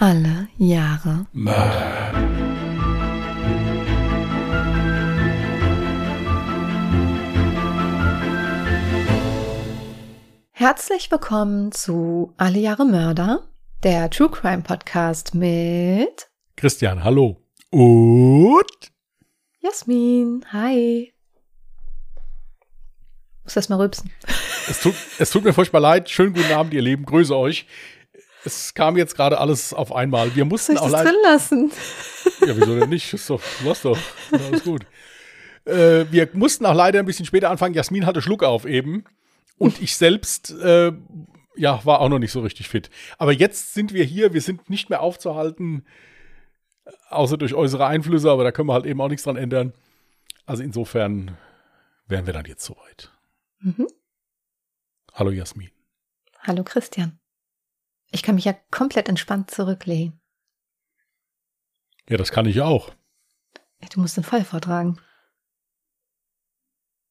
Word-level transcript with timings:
Alle 0.00 0.46
Jahre 0.58 1.26
Mörder. 1.32 2.12
Herzlich 10.52 11.10
willkommen 11.10 11.72
zu 11.72 12.32
Alle 12.36 12.60
Jahre 12.60 12.84
Mörder, 12.84 13.48
der 13.82 14.08
True 14.10 14.30
Crime 14.30 14.62
Podcast 14.62 15.34
mit 15.34 16.30
Christian, 16.54 17.02
hallo. 17.02 17.42
Und 17.70 18.92
Jasmin. 19.58 20.44
Hi. 20.52 21.12
Muss 23.42 23.54
das 23.54 23.68
mal 23.68 23.80
rülpsen. 23.80 24.12
es 24.70 24.80
tut, 24.80 24.94
es 25.18 25.30
tut 25.30 25.42
mir 25.42 25.52
furchtbar 25.52 25.80
leid. 25.80 26.08
Schönen 26.08 26.34
guten 26.34 26.52
Abend, 26.52 26.72
ihr 26.72 26.82
Lieben. 26.82 27.04
Grüße 27.04 27.36
euch. 27.36 27.66
Es 28.44 28.72
kam 28.74 28.96
jetzt 28.96 29.14
gerade 29.16 29.38
alles 29.38 29.74
auf 29.74 29.92
einmal. 29.92 30.34
Wir 30.34 30.42
Soll 30.42 30.48
mussten 30.48 30.72
ich 30.72 30.78
auch 30.78 30.84
das 30.84 30.92
leider. 30.92 31.10
drin 31.10 31.20
lassen? 31.24 31.72
Ja, 32.40 32.56
wieso 32.56 32.78
denn 32.78 32.88
nicht? 32.90 33.12
Ist 33.12 33.28
doch, 33.30 33.42
lass 33.64 33.82
doch. 33.82 33.98
Alles 34.30 34.62
gut. 34.62 34.86
Äh, 35.64 36.04
wir 36.12 36.28
mussten 36.34 36.64
auch 36.66 36.74
leider 36.74 37.00
ein 37.00 37.04
bisschen 37.06 37.26
später 37.26 37.50
anfangen. 37.50 37.74
Jasmin 37.74 38.06
hatte 38.06 38.22
Schluck 38.22 38.44
auf 38.44 38.64
eben. 38.64 39.04
Und 39.58 39.82
ich 39.82 39.96
selbst, 39.96 40.52
äh, 40.52 40.92
ja, 41.56 41.84
war 41.84 42.00
auch 42.00 42.08
noch 42.08 42.20
nicht 42.20 42.30
so 42.30 42.40
richtig 42.40 42.68
fit. 42.68 42.90
Aber 43.18 43.32
jetzt 43.32 43.74
sind 43.74 43.92
wir 43.92 44.04
hier. 44.04 44.34
Wir 44.34 44.40
sind 44.40 44.70
nicht 44.70 44.88
mehr 44.88 45.00
aufzuhalten, 45.00 45.84
außer 47.10 47.36
durch 47.38 47.54
äußere 47.54 47.86
Einflüsse. 47.86 48.30
Aber 48.30 48.44
da 48.44 48.52
können 48.52 48.68
wir 48.68 48.74
halt 48.74 48.86
eben 48.86 49.00
auch 49.00 49.08
nichts 49.08 49.24
dran 49.24 49.36
ändern. 49.36 49.72
Also 50.46 50.62
insofern 50.62 51.36
wären 52.06 52.26
wir 52.26 52.32
dann 52.34 52.44
jetzt 52.46 52.64
soweit. 52.64 53.10
Mhm. 53.60 53.88
Hallo 55.12 55.30
Jasmin. 55.32 55.70
Hallo 56.42 56.62
Christian. 56.62 57.17
Ich 58.10 58.22
kann 58.22 58.34
mich 58.36 58.44
ja 58.44 58.54
komplett 58.70 59.08
entspannt 59.08 59.50
zurücklehnen. 59.50 60.18
Ja, 62.08 62.16
das 62.16 62.30
kann 62.32 62.46
ich 62.46 62.60
auch. 62.62 62.90
Ja, 63.82 63.88
Du 63.92 64.00
musst 64.00 64.16
den 64.16 64.24
Fall 64.24 64.44
vortragen. 64.44 64.98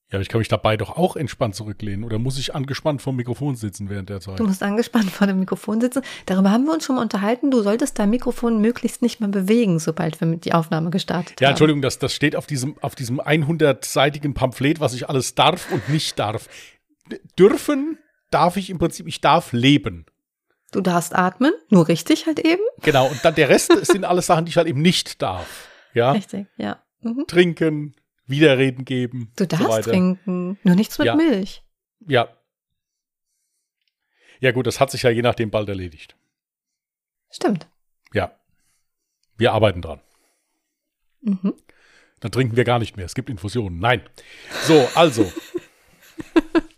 Ja, 0.10 0.16
aber 0.16 0.22
ich 0.22 0.30
kann 0.30 0.40
mich 0.40 0.48
dabei 0.48 0.78
doch 0.78 0.92
auch 0.96 1.18
entspannt 1.18 1.54
zurücklehnen. 1.54 2.06
Oder 2.06 2.18
muss 2.18 2.40
ich 2.40 2.56
angespannt 2.56 3.02
vom 3.02 3.18
Mikrofon 3.18 3.58
sitzen 3.58 3.90
während 3.90 4.08
der 4.08 4.22
Zeit? 4.22 4.40
Du 4.40 4.46
musst 4.46 4.64
angespannt 4.64 5.12
vor 5.12 5.28
dem 5.28 5.38
Mikrofon 5.40 5.82
sitzen. 5.82 6.02
Darüber 6.26 6.50
haben 6.50 6.64
wir 6.64 6.74
uns 6.74 6.86
schon 6.86 6.96
mal 6.96 7.02
unterhalten. 7.02 7.52
Du 7.52 7.62
solltest 7.62 8.00
dein 8.00 8.10
Mikrofon 8.10 8.62
möglichst 8.62 9.02
nicht 9.02 9.20
mehr 9.20 9.28
bewegen, 9.28 9.80
sobald 9.80 10.22
wir 10.22 10.28
mit 10.28 10.46
die 10.46 10.54
Aufnahme 10.54 10.92
gestartet 10.92 11.42
Ja, 11.42 11.48
haben. 11.48 11.52
Entschuldigung, 11.52 11.82
das, 11.82 12.00
das 12.00 12.14
steht 12.14 12.38
auf 12.38 12.48
diesem, 12.48 12.78
auf 12.82 12.96
diesem 12.96 13.20
100-seitigen 13.20 14.34
Pamphlet, 14.34 14.80
was 14.80 14.94
ich 14.94 15.10
alles 15.10 15.36
darf 15.36 15.70
und 15.74 15.90
nicht 15.90 16.18
darf. 16.18 16.48
Dürfen 17.38 17.98
darf 18.32 18.56
ich 18.56 18.70
im 18.70 18.80
Prinzip, 18.80 19.08
ich 19.08 19.20
darf 19.20 19.52
leben. 19.52 20.06
Du 20.72 20.82
darfst 20.82 21.16
atmen, 21.16 21.54
nur 21.70 21.88
richtig 21.88 22.26
halt 22.26 22.40
eben. 22.40 22.62
Genau, 22.82 23.08
und 23.10 23.24
dann 23.24 23.36
der 23.36 23.50
Rest 23.50 23.72
sind 23.86 24.04
alles 24.04 24.26
Sachen, 24.26 24.46
die 24.46 24.50
ich 24.50 24.58
halt 24.58 24.68
eben 24.68 24.82
nicht 24.82 25.22
darf. 25.22 25.70
Ja, 25.94 26.12
Richtig, 26.12 26.48
ja. 26.58 26.84
Mhm. 27.02 27.26
trinken, 27.28 27.96
Widerreden 28.26 28.84
geben. 28.84 29.32
Du 29.38 29.44
so 29.44 29.48
darfst 29.48 29.68
weiter. 29.70 29.92
trinken, 29.92 30.60
nur 30.64 30.76
nichts 30.76 30.98
mit 31.00 31.06
Ja. 31.06 31.16
Milch. 31.16 31.64
Ja. 32.06 32.28
Ja 34.40 34.52
gut, 34.52 34.68
das 34.68 34.80
hat 34.80 34.92
sich 34.92 35.04
ja 35.04 35.10
je 35.10 35.22
nachdem 35.22 35.50
bald 35.50 35.70
erledigt. 35.70 36.16
Stimmt. 37.32 37.68
Ja. 38.14 38.32
Wir 39.38 39.54
arbeiten 39.54 39.82
dran. 39.82 40.02
Mhm. 41.22 41.54
Dann 42.20 42.32
trinken 42.32 42.56
wir 42.58 42.64
gar 42.64 42.80
nicht 42.80 42.98
mehr. 42.98 43.06
Es 43.06 43.16
gibt 43.16 43.30
Infusionen. 43.30 43.80
Nein. 43.80 44.02
So, 44.64 44.88
also. 44.96 45.32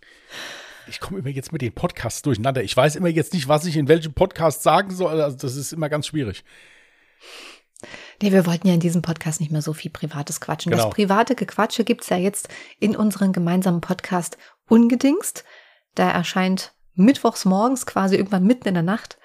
Ich 0.90 1.00
komme 1.00 1.20
immer 1.20 1.30
jetzt 1.30 1.52
mit 1.52 1.62
den 1.62 1.72
Podcasts 1.72 2.22
durcheinander. 2.24 2.64
Ich 2.64 2.76
weiß 2.76 2.96
immer 2.96 3.08
jetzt 3.08 3.34
nicht, 3.34 3.48
was 3.48 3.66
ich 3.66 3.78
in 3.78 3.88
welchem 3.88 4.14
Podcast 4.14 4.64
sagen 4.64 4.92
soll. 4.92 5.22
Also 5.22 5.38
das 5.38 5.56
ist 5.56 5.72
immer 5.72 5.88
ganz 5.88 6.08
schwierig. 6.08 6.44
Nee, 8.22 8.32
wir 8.32 8.46
wollten 8.46 8.68
ja 8.68 8.74
in 8.74 8.80
diesem 8.80 9.02
Podcast 9.02 9.40
nicht 9.40 9.52
mehr 9.52 9.62
so 9.62 9.74
viel 9.74 9.92
Privates 9.92 10.42
quatschen. 10.42 10.72
Genau. 10.72 10.86
Das 10.86 10.94
private 10.94 11.36
Gequatsche 11.36 11.84
gibt's 11.84 12.10
ja 12.10 12.18
jetzt 12.18 12.50
in 12.80 12.96
unserem 12.96 13.32
gemeinsamen 13.32 13.82
Podcast 13.82 14.38
Ungedingst. 14.68 15.46
Da 15.96 16.10
erscheint 16.10 16.74
mittwochs 16.96 17.46
morgens 17.46 17.86
quasi 17.86 18.16
irgendwann 18.16 18.44
mitten 18.44 18.68
in 18.68 18.74
der 18.74 18.84
Nacht 18.84 19.18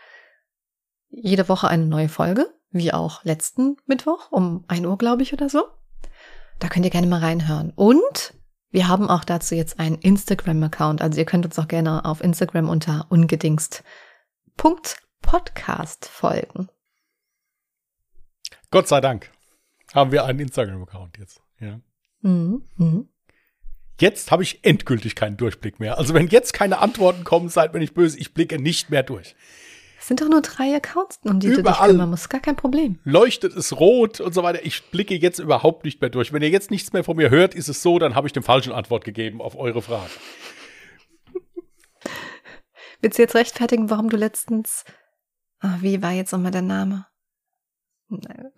jede 1.09 1.49
Woche 1.49 1.69
eine 1.69 1.87
neue 1.87 2.09
Folge, 2.09 2.53
wie 2.71 2.93
auch 2.93 3.25
letzten 3.25 3.77
Mittwoch 3.87 4.31
um 4.31 4.65
1 4.69 4.87
Uhr, 4.87 4.99
glaube 4.99 5.23
ich, 5.23 5.33
oder 5.33 5.49
so. 5.49 5.65
Da 6.59 6.69
könnt 6.69 6.85
ihr 6.85 6.91
gerne 6.91 7.07
mal 7.07 7.21
reinhören. 7.21 7.73
Und 7.75 8.35
wir 8.75 8.89
haben 8.89 9.09
auch 9.09 9.25
dazu 9.25 9.55
jetzt 9.55 9.79
einen 9.79 9.99
Instagram-Account. 9.99 11.01
Also 11.01 11.21
ihr 11.21 11.25
könnt 11.25 11.47
uns 11.47 11.57
auch 11.61 11.69
gerne 11.69 12.05
auf 12.05 12.21
Instagram 12.21 12.69
unter 12.69 13.07
ungedingst.podcast 13.09 16.07
folgen. 16.07 16.69
Gott 18.73 18.89
sei 18.89 19.01
Dank 19.01 19.31
haben 19.95 20.11
wir 20.11 20.25
einen 20.25 20.41
Instagram-Account 20.41 21.19
jetzt. 21.19 21.41
Ja. 21.61 21.79
Mhm. 22.23 22.65
Mhm. 22.77 23.09
Jetzt 24.01 24.33
habe 24.33 24.43
ich 24.43 24.65
endgültig 24.65 25.15
keinen 25.15 25.37
Durchblick 25.37 25.79
mehr. 25.79 25.97
Also 25.97 26.13
wenn 26.13 26.27
jetzt 26.27 26.53
keine 26.53 26.81
Antworten 26.81 27.23
kommen, 27.23 27.51
seid 27.51 27.75
mir 27.75 27.79
nicht 27.79 27.95
böse. 27.95 28.19
Ich 28.19 28.35
blicke 28.35 28.59
nicht 28.59 28.91
mehr 28.91 29.05
durch. 29.05 29.37
Es 30.05 30.09
sind 30.09 30.21
doch 30.21 30.29
nur 30.29 30.43
drei 30.43 30.77
Accounts, 30.77 31.19
um 31.23 31.41
die 31.41 31.47
du 31.47 31.53
dich 31.55 31.61
Überall. 31.61 31.89
kümmern 31.89 32.11
musst. 32.11 32.29
Gar 32.29 32.43
kein 32.43 32.57
Problem. 32.57 32.99
Leuchtet 33.05 33.57
es 33.57 33.81
rot 33.81 34.21
und 34.21 34.35
so 34.35 34.43
weiter. 34.43 34.63
Ich 34.63 34.91
blicke 34.91 35.15
jetzt 35.15 35.39
überhaupt 35.39 35.87
nicht 35.87 36.03
mehr 36.03 36.11
durch. 36.11 36.31
Wenn 36.31 36.43
ihr 36.43 36.51
jetzt 36.51 36.71
nichts 36.71 36.93
mehr 36.93 37.05
von 37.05 37.17
mir 37.17 37.31
hört, 37.31 37.55
ist 37.55 37.71
es 37.71 37.83
so, 37.83 37.99
dann 37.99 38.15
habe 38.15 38.27
ich 38.27 38.35
dem 38.35 38.43
falschen 38.43 38.71
Antwort 38.71 39.07
gegeben 39.07 39.41
auf 39.41 39.57
eure 39.57 39.81
Frage. 39.81 40.11
Willst 43.01 43.17
du 43.17 43.23
jetzt 43.23 43.35
rechtfertigen, 43.35 43.89
warum 43.89 44.11
du 44.11 44.19
letztens. 44.19 44.85
Ah, 45.61 45.79
wie 45.81 46.03
war 46.03 46.13
jetzt 46.13 46.33
nochmal 46.33 46.53
der 46.53 46.61
Name? 46.61 47.07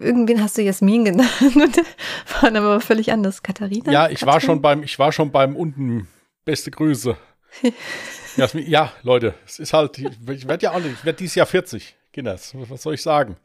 Irgendwen 0.00 0.42
hast 0.42 0.58
du 0.58 0.62
Jasmin 0.62 1.04
genannt. 1.04 1.30
Und 1.40 1.76
der 1.76 1.84
war 2.32 2.50
dann 2.50 2.56
aber 2.56 2.80
völlig 2.80 3.12
anders. 3.12 3.44
Katharina? 3.44 3.92
Ja, 3.92 4.08
ich 4.08 4.26
war 4.26 4.32
Katrin? 4.32 4.46
schon 4.46 4.62
beim, 4.62 4.82
ich 4.82 4.98
war 4.98 5.12
schon 5.12 5.30
beim 5.30 5.54
unten. 5.54 6.08
Beste 6.44 6.72
Grüße. 6.72 7.16
Jasmin, 8.36 8.68
ja, 8.68 8.92
Leute, 9.02 9.34
es 9.46 9.58
ist 9.58 9.72
halt, 9.72 9.98
ich 9.98 10.46
werde 10.48 10.64
ja 10.64 10.72
auch 10.72 10.78
nicht, 10.80 10.92
ich 10.92 11.04
werde 11.04 11.18
dieses 11.18 11.34
Jahr 11.36 11.46
40, 11.46 11.96
Kinders. 12.12 12.52
Was 12.68 12.82
soll 12.82 12.94
ich 12.94 13.02
sagen? 13.02 13.36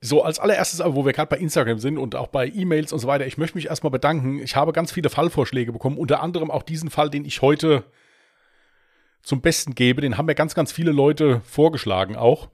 So, 0.00 0.22
als 0.22 0.38
allererstes, 0.38 0.80
aber 0.80 0.94
wo 0.94 1.04
wir 1.04 1.12
gerade 1.12 1.28
bei 1.28 1.38
Instagram 1.38 1.78
sind 1.80 1.98
und 1.98 2.14
auch 2.14 2.28
bei 2.28 2.46
E-Mails 2.46 2.92
und 2.92 3.00
so 3.00 3.08
weiter, 3.08 3.26
ich 3.26 3.36
möchte 3.36 3.56
mich 3.58 3.66
erstmal 3.66 3.90
bedanken. 3.90 4.38
Ich 4.40 4.54
habe 4.54 4.72
ganz 4.72 4.92
viele 4.92 5.10
Fallvorschläge 5.10 5.72
bekommen, 5.72 5.98
unter 5.98 6.22
anderem 6.22 6.50
auch 6.52 6.62
diesen 6.62 6.88
Fall, 6.90 7.10
den 7.10 7.24
ich 7.24 7.42
heute 7.42 7.82
zum 9.22 9.40
Besten 9.40 9.74
gebe. 9.74 10.00
Den 10.00 10.16
haben 10.16 10.26
mir 10.26 10.36
ganz, 10.36 10.54
ganz 10.54 10.70
viele 10.70 10.92
Leute 10.92 11.40
vorgeschlagen 11.44 12.14
auch. 12.16 12.48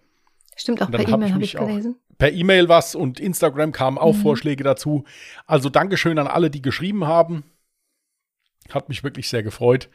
Stimmt, 0.57 0.81
auch 0.83 0.91
per 0.91 1.01
hab 1.01 1.09
E-Mail 1.09 1.27
ich 1.29 1.33
habe 1.35 1.45
ich 1.45 1.59
auch- 1.59 1.67
gelesen. 1.67 1.97
per 2.17 2.33
E-Mail 2.33 2.69
was 2.71 2.95
und 2.95 3.21
Instagram 3.21 3.73
kamen 3.73 3.99
auch 3.99 4.15
Mhm. 4.15 4.21
Vorschläge 4.23 4.65
dazu. 4.65 5.05
Also 5.47 5.69
Dankeschön 5.69 6.19
an 6.19 6.27
alle, 6.29 6.49
die 6.49 6.63
geschrieben 6.63 7.07
haben. 7.07 7.45
Hat 8.71 8.89
mich 8.89 9.05
wirklich 9.05 9.29
sehr 9.29 9.43
gefreut. 9.43 9.89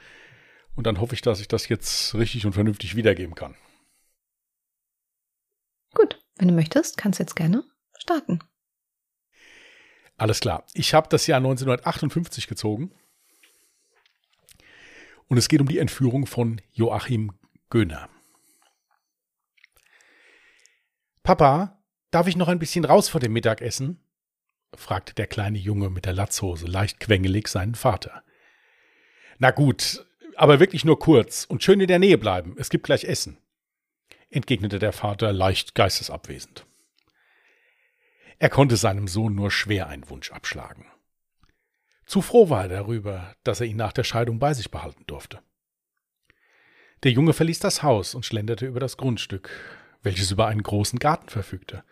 Und 0.76 0.86
dann 0.88 1.00
hoffe 1.00 1.14
ich, 1.14 1.22
dass 1.22 1.40
ich 1.42 1.48
das 1.48 1.68
jetzt 1.68 2.16
richtig 2.16 2.46
und 2.46 2.54
vernünftig 2.54 2.96
wiedergeben 2.96 3.36
kann. 3.36 3.56
Gut, 5.94 6.24
wenn 6.38 6.48
du 6.48 6.54
möchtest, 6.54 6.98
kannst 6.98 7.20
du 7.20 7.24
jetzt 7.24 7.36
gerne 7.36 7.64
starten. 7.98 8.40
Alles 10.18 10.40
klar. 10.40 10.66
Ich 10.74 10.94
habe 10.94 11.08
das 11.10 11.28
Jahr 11.28 11.38
1958 11.38 12.48
gezogen. 12.48 12.92
Und 15.28 15.38
es 15.38 15.48
geht 15.48 15.62
um 15.62 15.68
die 15.68 15.80
Entführung 15.80 16.26
von 16.26 16.62
Joachim 16.72 17.32
Göhner. 17.70 18.10
Papa, 21.24 21.84
darf 22.12 22.28
ich 22.28 22.36
noch 22.36 22.48
ein 22.48 22.60
bisschen 22.60 22.86
raus 22.86 23.10
vor 23.10 23.22
dem 23.22 23.34
Mittagessen? 23.34 24.04
fragte 24.74 25.14
der 25.14 25.28
kleine 25.28 25.58
Junge 25.58 25.90
mit 25.90 26.06
der 26.06 26.14
Latzhose 26.14 26.66
leicht 26.66 27.00
quengelig 27.00 27.48
seinen 27.48 27.76
Vater. 27.76 28.24
Na 29.40 29.52
gut, 29.52 30.06
aber 30.36 30.60
wirklich 30.60 30.84
nur 30.84 31.00
kurz 31.00 31.46
und 31.46 31.64
schön 31.64 31.80
in 31.80 31.88
der 31.88 31.98
Nähe 31.98 32.18
bleiben. 32.18 32.56
Es 32.58 32.70
gibt 32.70 32.86
gleich 32.86 33.06
Essen, 33.06 33.38
entgegnete 34.30 34.80
der 34.80 34.92
Vater 34.92 35.32
leicht 35.32 35.76
geistesabwesend. 35.76 36.66
Er 38.38 38.50
konnte 38.50 38.76
seinem 38.76 39.08
Sohn 39.08 39.36
nur 39.36 39.50
schwer 39.50 39.88
einen 39.88 40.10
Wunsch 40.10 40.32
abschlagen. 40.32 40.86
Zu 42.06 42.22
froh 42.22 42.50
war 42.50 42.64
er 42.64 42.70
darüber, 42.70 43.36
dass 43.44 43.62
er 43.62 43.68
ihn 43.68 43.78
nach 43.78 43.94
der 43.94 44.04
Scheidung 44.04 44.40
bei 44.40 44.54
sich 44.54 44.72
behalten 44.72 45.06
durfte. 45.08 45.40
Der 47.04 47.12
Junge 47.12 47.32
verließ 47.32 47.60
das 47.60 47.82
Haus 47.82 48.16
und 48.16 48.26
schlenderte 48.26 48.66
über 48.66 48.82
das 48.82 48.98
Grundstück, 48.98 49.50
welches 50.04 50.32
über 50.32 50.48
einen 50.48 50.64
großen 50.64 51.00
Garten 51.00 51.30
verfügte. 51.30 51.86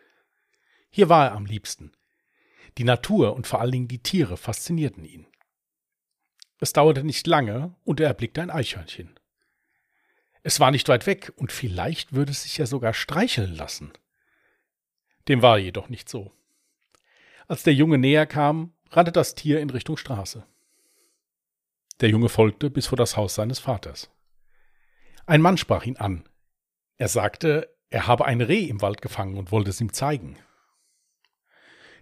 Hier 0.90 1.08
war 1.08 1.28
er 1.28 1.32
am 1.34 1.46
liebsten. 1.46 1.94
Die 2.78 2.84
Natur 2.84 3.36
und 3.36 3.48
vor 3.48 3.62
allen 3.62 3.72
Dingen 3.72 3.88
die 3.88 4.04
Tiere 4.04 4.36
faszinierten 4.36 5.06
ihn. 5.06 5.28
Es 6.60 6.74
dauerte 6.74 7.04
nicht 7.04 7.28
lange 7.28 7.76
und 7.84 8.00
er 8.00 8.08
erblickte 8.08 8.42
ein 8.42 8.50
Eichhörnchen. 8.50 9.20
Es 10.44 10.60
war 10.60 10.72
nicht 10.72 10.88
weit 10.90 11.06
weg 11.06 11.34
und 11.36 11.52
vielleicht 11.52 12.14
würde 12.14 12.32
es 12.32 12.44
sich 12.44 12.58
ja 12.58 12.66
sogar 12.66 12.94
streicheln 12.94 13.56
lassen. 13.56 13.92
Dem 15.28 15.42
war 15.42 15.58
jedoch 15.58 15.90
nicht 15.90 16.10
so. 16.10 16.32
Als 17.48 17.64
der 17.64 17.74
Junge 17.74 17.98
näher 17.98 18.26
kam, 18.26 18.74
rannte 18.90 19.12
das 19.12 19.36
Tier 19.36 19.60
in 19.60 19.70
Richtung 19.70 19.98
Straße. 19.98 20.46
Der 22.00 22.10
Junge 22.10 22.30
folgte 22.30 22.70
bis 22.70 22.88
vor 22.88 22.98
das 22.98 23.18
Haus 23.18 23.36
seines 23.36 23.60
Vaters. 23.60 24.10
Ein 25.26 25.42
Mann 25.42 25.58
sprach 25.58 25.86
ihn 25.86 25.98
an. 25.98 26.28
Er 26.98 27.08
sagte, 27.08 27.76
er 27.90 28.08
habe 28.08 28.26
ein 28.26 28.42
Reh 28.42 28.66
im 28.66 28.82
Wald 28.82 29.02
gefangen 29.02 29.38
und 29.38 29.52
wollte 29.52 29.70
es 29.70 29.82
ihm 29.82 29.94
zeigen. 29.94 30.38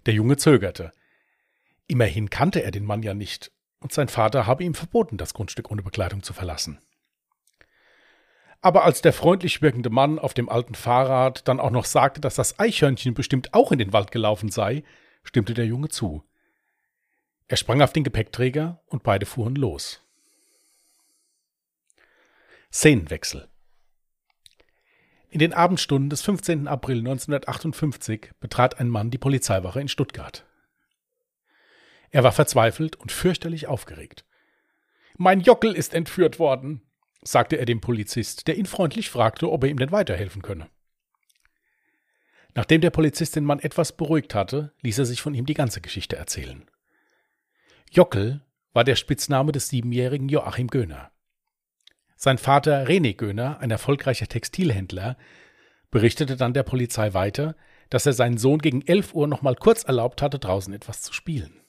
Der 0.05 0.13
Junge 0.13 0.37
zögerte. 0.37 0.91
Immerhin 1.87 2.29
kannte 2.29 2.63
er 2.63 2.71
den 2.71 2.85
Mann 2.85 3.03
ja 3.03 3.13
nicht, 3.13 3.51
und 3.79 3.93
sein 3.93 4.07
Vater 4.07 4.47
habe 4.47 4.63
ihm 4.63 4.73
verboten, 4.73 5.17
das 5.17 5.33
Grundstück 5.33 5.71
ohne 5.71 5.83
Begleitung 5.83 6.23
zu 6.23 6.33
verlassen. 6.33 6.79
Aber 8.61 8.83
als 8.83 9.01
der 9.01 9.13
freundlich 9.13 9.61
wirkende 9.61 9.91
Mann 9.91 10.17
auf 10.17 10.33
dem 10.33 10.49
alten 10.49 10.73
Fahrrad 10.73 11.47
dann 11.47 11.59
auch 11.59 11.69
noch 11.69 11.85
sagte, 11.85 12.19
dass 12.19 12.35
das 12.35 12.57
Eichhörnchen 12.59 13.13
bestimmt 13.13 13.53
auch 13.53 13.71
in 13.71 13.77
den 13.77 13.93
Wald 13.93 14.11
gelaufen 14.11 14.49
sei, 14.49 14.83
stimmte 15.23 15.53
der 15.53 15.67
Junge 15.67 15.89
zu. 15.89 16.23
Er 17.47 17.57
sprang 17.57 17.81
auf 17.81 17.93
den 17.93 18.03
Gepäckträger 18.03 18.81
und 18.87 19.03
beide 19.03 19.27
fuhren 19.27 19.55
los. 19.55 20.01
Szenenwechsel. 22.73 23.47
In 25.29 25.39
den 25.39 25.53
Abendstunden 25.53 26.09
des 26.09 26.21
15. 26.23 26.67
April 26.67 26.99
1958 26.99 28.31
betrat 28.39 28.79
ein 28.79 28.89
Mann 28.89 29.11
die 29.11 29.17
Polizeiwache 29.17 29.79
in 29.79 29.89
Stuttgart. 29.89 30.45
Er 32.15 32.23
war 32.23 32.31
verzweifelt 32.31 32.95
und 32.95 33.11
fürchterlich 33.11 33.67
aufgeregt. 33.67 34.23
Mein 35.17 35.41
Jockel 35.41 35.73
ist 35.73 35.93
entführt 35.93 36.39
worden, 36.39 36.81
sagte 37.21 37.57
er 37.57 37.65
dem 37.65 37.81
Polizist, 37.81 38.47
der 38.47 38.55
ihn 38.55 38.67
freundlich 38.67 39.09
fragte, 39.09 39.51
ob 39.51 39.65
er 39.65 39.69
ihm 39.69 39.77
denn 39.77 39.91
weiterhelfen 39.91 40.41
könne. 40.41 40.69
Nachdem 42.53 42.79
der 42.79 42.91
Polizist 42.91 43.35
den 43.35 43.43
Mann 43.43 43.59
etwas 43.59 43.97
beruhigt 43.97 44.33
hatte, 44.33 44.71
ließ 44.81 44.97
er 44.99 45.05
sich 45.05 45.21
von 45.21 45.33
ihm 45.33 45.45
die 45.45 45.55
ganze 45.55 45.81
Geschichte 45.81 46.15
erzählen. 46.15 46.63
Jockel 47.91 48.39
war 48.71 48.85
der 48.85 48.95
Spitzname 48.95 49.51
des 49.51 49.67
siebenjährigen 49.67 50.29
Joachim 50.29 50.67
Göhner. 50.67 51.11
Sein 52.15 52.37
Vater 52.37 52.87
René 52.87 53.13
Göhner, 53.17 53.59
ein 53.59 53.71
erfolgreicher 53.71 54.27
Textilhändler, 54.27 55.17
berichtete 55.91 56.37
dann 56.37 56.53
der 56.53 56.63
Polizei 56.63 57.13
weiter, 57.13 57.57
dass 57.89 58.05
er 58.05 58.13
seinen 58.13 58.37
Sohn 58.37 58.59
gegen 58.59 58.83
elf 58.83 59.13
Uhr 59.13 59.27
noch 59.27 59.41
mal 59.41 59.55
kurz 59.57 59.83
erlaubt 59.83 60.21
hatte, 60.21 60.39
draußen 60.39 60.73
etwas 60.73 61.01
zu 61.01 61.11
spielen. 61.11 61.59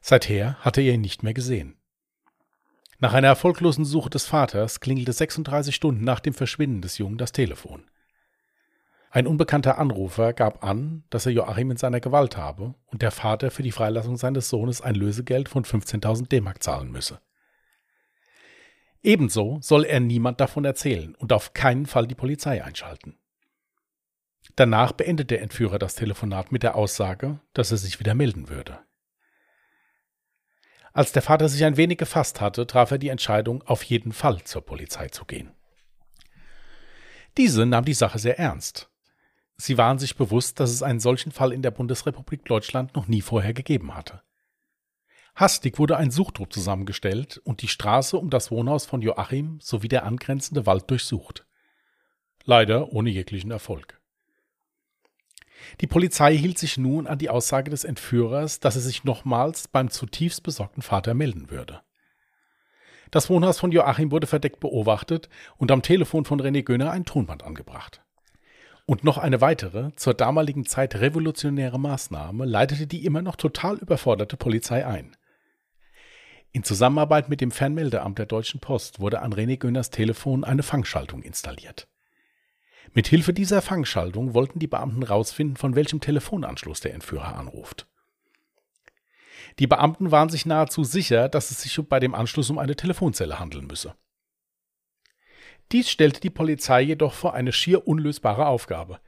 Seither 0.00 0.54
hatte 0.60 0.80
er 0.80 0.94
ihn 0.94 1.00
nicht 1.00 1.22
mehr 1.22 1.34
gesehen. 1.34 1.76
Nach 2.98 3.14
einer 3.14 3.28
erfolglosen 3.28 3.84
Suche 3.84 4.10
des 4.10 4.26
Vaters 4.26 4.80
klingelte 4.80 5.12
36 5.12 5.74
Stunden 5.74 6.04
nach 6.04 6.20
dem 6.20 6.34
Verschwinden 6.34 6.82
des 6.82 6.98
Jungen 6.98 7.18
das 7.18 7.32
Telefon. 7.32 7.88
Ein 9.10 9.26
unbekannter 9.26 9.78
Anrufer 9.78 10.32
gab 10.32 10.64
an, 10.64 11.04
dass 11.08 11.24
er 11.24 11.32
Joachim 11.32 11.70
in 11.70 11.76
seiner 11.76 12.00
Gewalt 12.00 12.36
habe 12.36 12.74
und 12.86 13.00
der 13.00 13.10
Vater 13.10 13.50
für 13.50 13.62
die 13.62 13.72
Freilassung 13.72 14.16
seines 14.16 14.50
Sohnes 14.50 14.82
ein 14.82 14.94
Lösegeld 14.94 15.48
von 15.48 15.64
15.000 15.64 16.28
D-Mark 16.28 16.62
zahlen 16.62 16.90
müsse. 16.90 17.20
Ebenso 19.02 19.58
soll 19.62 19.84
er 19.84 20.00
niemand 20.00 20.40
davon 20.40 20.64
erzählen 20.64 21.14
und 21.14 21.32
auf 21.32 21.54
keinen 21.54 21.86
Fall 21.86 22.06
die 22.06 22.16
Polizei 22.16 22.62
einschalten. 22.64 23.16
Danach 24.56 24.92
beendet 24.92 25.30
der 25.30 25.40
Entführer 25.40 25.78
das 25.78 25.94
Telefonat 25.94 26.52
mit 26.52 26.62
der 26.62 26.74
Aussage, 26.74 27.40
dass 27.54 27.70
er 27.70 27.76
sich 27.76 28.00
wieder 28.00 28.14
melden 28.14 28.48
würde. 28.48 28.80
Als 30.98 31.12
der 31.12 31.22
Vater 31.22 31.48
sich 31.48 31.64
ein 31.64 31.76
wenig 31.76 31.96
gefasst 31.96 32.40
hatte, 32.40 32.66
traf 32.66 32.90
er 32.90 32.98
die 32.98 33.10
Entscheidung, 33.10 33.62
auf 33.62 33.84
jeden 33.84 34.10
Fall 34.10 34.42
zur 34.42 34.62
Polizei 34.62 35.06
zu 35.06 35.24
gehen. 35.26 35.52
Diese 37.36 37.66
nahm 37.66 37.84
die 37.84 37.94
Sache 37.94 38.18
sehr 38.18 38.40
ernst. 38.40 38.90
Sie 39.56 39.78
waren 39.78 40.00
sich 40.00 40.16
bewusst, 40.16 40.58
dass 40.58 40.70
es 40.70 40.82
einen 40.82 40.98
solchen 40.98 41.30
Fall 41.30 41.52
in 41.52 41.62
der 41.62 41.70
Bundesrepublik 41.70 42.44
Deutschland 42.46 42.96
noch 42.96 43.06
nie 43.06 43.20
vorher 43.20 43.54
gegeben 43.54 43.94
hatte. 43.94 44.22
Hastig 45.36 45.78
wurde 45.78 45.96
ein 45.96 46.10
Suchtrupp 46.10 46.52
zusammengestellt 46.52 47.40
und 47.44 47.62
die 47.62 47.68
Straße 47.68 48.16
um 48.16 48.28
das 48.28 48.50
Wohnhaus 48.50 48.84
von 48.84 49.00
Joachim 49.00 49.60
sowie 49.60 49.86
der 49.86 50.04
angrenzende 50.04 50.66
Wald 50.66 50.90
durchsucht. 50.90 51.46
Leider 52.42 52.92
ohne 52.92 53.10
jeglichen 53.10 53.52
Erfolg. 53.52 53.97
Die 55.80 55.86
Polizei 55.86 56.36
hielt 56.36 56.58
sich 56.58 56.76
nun 56.76 57.06
an 57.06 57.18
die 57.18 57.30
Aussage 57.30 57.70
des 57.70 57.84
Entführers, 57.84 58.60
dass 58.60 58.76
er 58.76 58.82
sich 58.82 59.04
nochmals 59.04 59.68
beim 59.68 59.90
zutiefst 59.90 60.42
besorgten 60.42 60.82
Vater 60.82 61.14
melden 61.14 61.50
würde. 61.50 61.80
Das 63.10 63.30
Wohnhaus 63.30 63.58
von 63.58 63.72
Joachim 63.72 64.10
wurde 64.10 64.26
verdeckt 64.26 64.60
beobachtet 64.60 65.28
und 65.56 65.70
am 65.70 65.82
Telefon 65.82 66.24
von 66.24 66.40
René 66.40 66.62
Göhner 66.62 66.90
ein 66.90 67.04
Tonband 67.04 67.42
angebracht. 67.42 68.02
Und 68.86 69.04
noch 69.04 69.18
eine 69.18 69.40
weitere, 69.40 69.90
zur 69.96 70.14
damaligen 70.14 70.64
Zeit 70.64 70.94
revolutionäre 70.96 71.78
Maßnahme 71.78 72.46
leitete 72.46 72.86
die 72.86 73.04
immer 73.04 73.22
noch 73.22 73.36
total 73.36 73.76
überforderte 73.76 74.36
Polizei 74.36 74.86
ein. 74.86 75.16
In 76.52 76.64
Zusammenarbeit 76.64 77.28
mit 77.28 77.42
dem 77.42 77.50
Fernmeldeamt 77.50 78.18
der 78.18 78.26
Deutschen 78.26 78.60
Post 78.60 79.00
wurde 79.00 79.20
an 79.20 79.34
René 79.34 79.58
Gönners 79.58 79.90
Telefon 79.90 80.44
eine 80.44 80.62
Fangschaltung 80.62 81.22
installiert. 81.22 81.86
Mit 82.94 83.08
Hilfe 83.08 83.32
dieser 83.32 83.62
Fangschaltung 83.62 84.34
wollten 84.34 84.58
die 84.58 84.66
Beamten 84.66 85.02
herausfinden, 85.02 85.56
von 85.56 85.74
welchem 85.74 86.00
Telefonanschluss 86.00 86.80
der 86.80 86.94
Entführer 86.94 87.36
anruft. 87.36 87.86
Die 89.58 89.66
Beamten 89.66 90.10
waren 90.10 90.28
sich 90.28 90.46
nahezu 90.46 90.84
sicher, 90.84 91.28
dass 91.28 91.50
es 91.50 91.62
sich 91.62 91.78
bei 91.88 92.00
dem 92.00 92.14
Anschluss 92.14 92.50
um 92.50 92.58
eine 92.58 92.76
Telefonzelle 92.76 93.38
handeln 93.38 93.66
müsse. 93.66 93.94
Dies 95.72 95.90
stellte 95.90 96.20
die 96.20 96.30
Polizei 96.30 96.80
jedoch 96.80 97.12
vor 97.12 97.34
eine 97.34 97.52
schier 97.52 97.86
unlösbare 97.86 98.46
Aufgabe. 98.46 99.00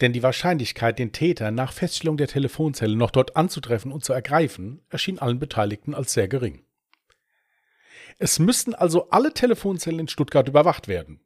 Denn 0.00 0.12
die 0.12 0.22
Wahrscheinlichkeit, 0.22 0.98
den 0.98 1.12
Täter 1.12 1.50
nach 1.50 1.72
Feststellung 1.72 2.18
der 2.18 2.28
Telefonzelle 2.28 2.96
noch 2.96 3.10
dort 3.10 3.34
anzutreffen 3.34 3.90
und 3.90 4.04
zu 4.04 4.12
ergreifen, 4.12 4.82
erschien 4.90 5.18
allen 5.18 5.38
Beteiligten 5.38 5.94
als 5.94 6.12
sehr 6.12 6.28
gering. 6.28 6.64
Es 8.18 8.38
müssten 8.38 8.74
also 8.74 9.10
alle 9.10 9.32
Telefonzellen 9.32 10.00
in 10.00 10.08
Stuttgart 10.08 10.48
überwacht 10.48 10.86
werden. 10.86 11.20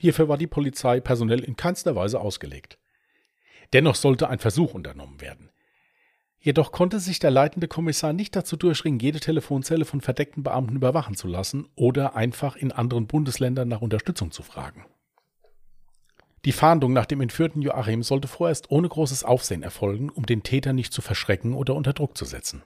Hierfür 0.00 0.28
war 0.28 0.38
die 0.38 0.46
Polizei 0.46 1.00
personell 1.00 1.40
in 1.40 1.56
keinster 1.56 1.96
Weise 1.96 2.20
ausgelegt. 2.20 2.78
Dennoch 3.72 3.96
sollte 3.96 4.28
ein 4.28 4.38
Versuch 4.38 4.74
unternommen 4.74 5.20
werden. 5.20 5.50
Jedoch 6.40 6.70
konnte 6.70 7.00
sich 7.00 7.18
der 7.18 7.32
leitende 7.32 7.66
Kommissar 7.66 8.12
nicht 8.12 8.36
dazu 8.36 8.56
durchringen, 8.56 9.00
jede 9.00 9.18
Telefonzelle 9.18 9.84
von 9.84 10.00
verdeckten 10.00 10.44
Beamten 10.44 10.76
überwachen 10.76 11.16
zu 11.16 11.26
lassen 11.26 11.68
oder 11.74 12.14
einfach 12.14 12.54
in 12.54 12.70
anderen 12.70 13.08
Bundesländern 13.08 13.68
nach 13.68 13.80
Unterstützung 13.80 14.30
zu 14.30 14.42
fragen. 14.42 14.86
Die 16.44 16.52
Fahndung 16.52 16.92
nach 16.92 17.06
dem 17.06 17.20
entführten 17.20 17.60
Joachim 17.62 18.04
sollte 18.04 18.28
vorerst 18.28 18.70
ohne 18.70 18.88
großes 18.88 19.24
Aufsehen 19.24 19.64
erfolgen, 19.64 20.08
um 20.08 20.24
den 20.24 20.44
Täter 20.44 20.72
nicht 20.72 20.92
zu 20.92 21.02
verschrecken 21.02 21.54
oder 21.54 21.74
unter 21.74 21.92
Druck 21.92 22.16
zu 22.16 22.24
setzen. 22.24 22.62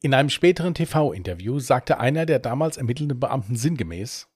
In 0.00 0.14
einem 0.14 0.30
späteren 0.30 0.72
TV-Interview 0.72 1.58
sagte 1.58 2.00
einer 2.00 2.24
der 2.24 2.38
damals 2.38 2.78
ermittelnden 2.78 3.20
Beamten 3.20 3.54
sinngemäß, 3.54 4.29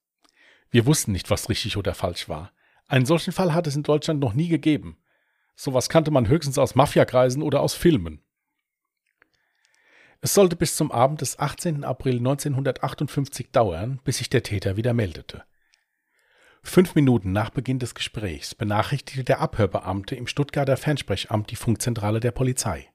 wir 0.75 0.87
wussten 0.87 1.13
nicht, 1.13 1.31
was 1.31 1.49
richtig 1.49 1.77
oder 1.77 1.95
falsch 1.95 2.29
war. 2.29 2.51
Einen 2.89 3.07
solchen 3.07 3.33
Fall 3.33 3.55
hat 3.55 3.69
es 3.69 3.77
in 3.77 3.85
Deutschland 3.85 4.19
noch 4.19 4.33
nie 4.33 4.49
gegeben. 4.49 4.99
Sowas 5.55 5.89
kannte 5.89 6.11
man 6.11 6.27
höchstens 6.27 6.59
aus 6.59 6.75
Mafiakreisen 6.75 7.43
oder 7.43 7.61
aus 7.61 7.75
Filmen. 7.75 8.25
Es 10.21 10.35
sollte 10.35 10.57
bis 10.57 10.75
zum 10.75 10.91
Abend 10.91 11.21
des 11.21 11.39
18. 11.39 11.85
April 11.85 12.17
1958 12.17 13.53
dauern, 13.53 14.01
bis 14.03 14.19
sich 14.19 14.31
der 14.31 14.43
Täter 14.43 14.77
wieder 14.77 14.95
meldete. 14.95 15.45
Fünf 16.65 16.97
Minuten 16.97 17.31
nach 17.31 17.51
Beginn 17.51 17.79
des 17.79 17.95
Gesprächs 17.95 18.57
benachrichtigte 18.57 19.23
der 19.23 19.39
Abhörbeamte 19.39 20.17
im 20.17 20.27
Stuttgarter 20.27 20.77
Fernsprechamt 20.77 21.53
die 21.53 21.57
Funkzentrale 21.57 22.19
der 22.19 22.33
Polizei. 22.33 22.89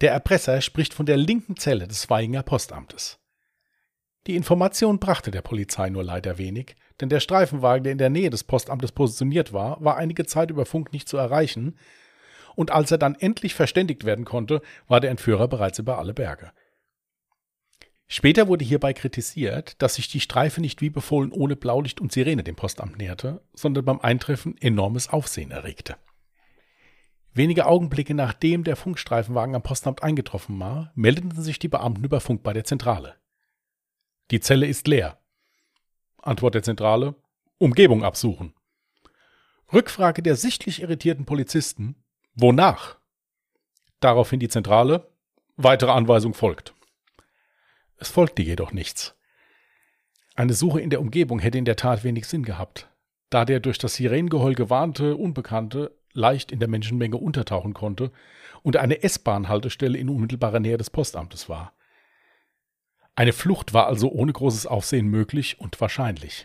Der 0.00 0.12
Erpresser 0.12 0.62
spricht 0.62 0.94
von 0.94 1.04
der 1.04 1.18
linken 1.18 1.58
Zelle 1.58 1.86
des 1.88 2.08
Weihinger 2.08 2.42
Postamtes. 2.42 3.18
Die 4.26 4.34
Information 4.34 4.98
brachte 4.98 5.30
der 5.30 5.42
Polizei 5.42 5.88
nur 5.88 6.02
leider 6.02 6.38
wenig, 6.38 6.74
denn 7.00 7.08
der 7.08 7.20
Streifenwagen, 7.20 7.84
der 7.84 7.92
in 7.92 7.98
der 7.98 8.10
Nähe 8.10 8.30
des 8.30 8.44
Postamtes 8.44 8.92
positioniert 8.92 9.52
war, 9.52 9.82
war 9.84 9.96
einige 9.96 10.26
Zeit 10.26 10.50
über 10.50 10.66
Funk 10.66 10.92
nicht 10.92 11.08
zu 11.08 11.16
erreichen, 11.16 11.76
und 12.54 12.70
als 12.70 12.90
er 12.90 12.98
dann 12.98 13.14
endlich 13.14 13.54
verständigt 13.54 14.04
werden 14.04 14.24
konnte, 14.24 14.62
war 14.88 15.00
der 15.00 15.10
Entführer 15.10 15.46
bereits 15.46 15.78
über 15.78 15.98
alle 15.98 16.14
Berge. 16.14 16.52
Später 18.08 18.48
wurde 18.48 18.64
hierbei 18.64 18.92
kritisiert, 18.92 19.80
dass 19.82 19.96
sich 19.96 20.08
die 20.08 20.20
Streife 20.20 20.60
nicht 20.60 20.80
wie 20.80 20.90
befohlen 20.90 21.32
ohne 21.32 21.56
Blaulicht 21.56 22.00
und 22.00 22.12
Sirene 22.12 22.44
dem 22.44 22.54
Postamt 22.54 22.98
näherte, 22.98 23.42
sondern 23.52 23.84
beim 23.84 24.00
Eintreffen 24.00 24.56
enormes 24.58 25.08
Aufsehen 25.08 25.50
erregte. 25.50 25.96
Wenige 27.34 27.66
Augenblicke 27.66 28.14
nachdem 28.14 28.64
der 28.64 28.76
Funkstreifenwagen 28.76 29.54
am 29.54 29.62
Postamt 29.62 30.02
eingetroffen 30.02 30.58
war, 30.58 30.92
meldeten 30.94 31.42
sich 31.42 31.58
die 31.58 31.68
Beamten 31.68 32.04
über 32.04 32.20
Funk 32.20 32.42
bei 32.42 32.52
der 32.52 32.64
Zentrale. 32.64 33.16
Die 34.30 34.40
Zelle 34.40 34.66
ist 34.66 34.86
leer. 34.86 35.18
Antwort 36.26 36.54
der 36.54 36.62
Zentrale: 36.62 37.14
Umgebung 37.58 38.04
absuchen. 38.04 38.54
Rückfrage 39.72 40.22
der 40.22 40.36
sichtlich 40.36 40.82
irritierten 40.82 41.24
Polizisten: 41.24 41.96
Wonach? 42.34 42.98
Daraufhin 44.00 44.40
die 44.40 44.48
Zentrale: 44.48 45.10
Weitere 45.56 45.90
Anweisung 45.90 46.34
folgt. 46.34 46.74
Es 47.96 48.10
folgte 48.10 48.42
jedoch 48.42 48.72
nichts. 48.72 49.14
Eine 50.34 50.52
Suche 50.52 50.80
in 50.80 50.90
der 50.90 51.00
Umgebung 51.00 51.38
hätte 51.38 51.56
in 51.56 51.64
der 51.64 51.76
Tat 51.76 52.04
wenig 52.04 52.26
Sinn 52.26 52.42
gehabt, 52.42 52.90
da 53.30 53.46
der 53.46 53.60
durch 53.60 53.78
das 53.78 53.94
Sirenengeheul 53.94 54.54
gewarnte 54.54 55.16
Unbekannte 55.16 55.96
leicht 56.12 56.52
in 56.52 56.58
der 56.58 56.68
Menschenmenge 56.68 57.16
untertauchen 57.16 57.72
konnte 57.72 58.10
und 58.62 58.76
eine 58.76 59.02
S-Bahn-Haltestelle 59.02 59.96
in 59.98 60.08
unmittelbarer 60.08 60.60
Nähe 60.60 60.76
des 60.76 60.90
Postamtes 60.90 61.48
war. 61.48 61.72
Eine 63.16 63.32
Flucht 63.32 63.72
war 63.72 63.86
also 63.86 64.10
ohne 64.12 64.32
großes 64.32 64.66
Aufsehen 64.66 65.08
möglich 65.08 65.58
und 65.58 65.80
wahrscheinlich. 65.80 66.44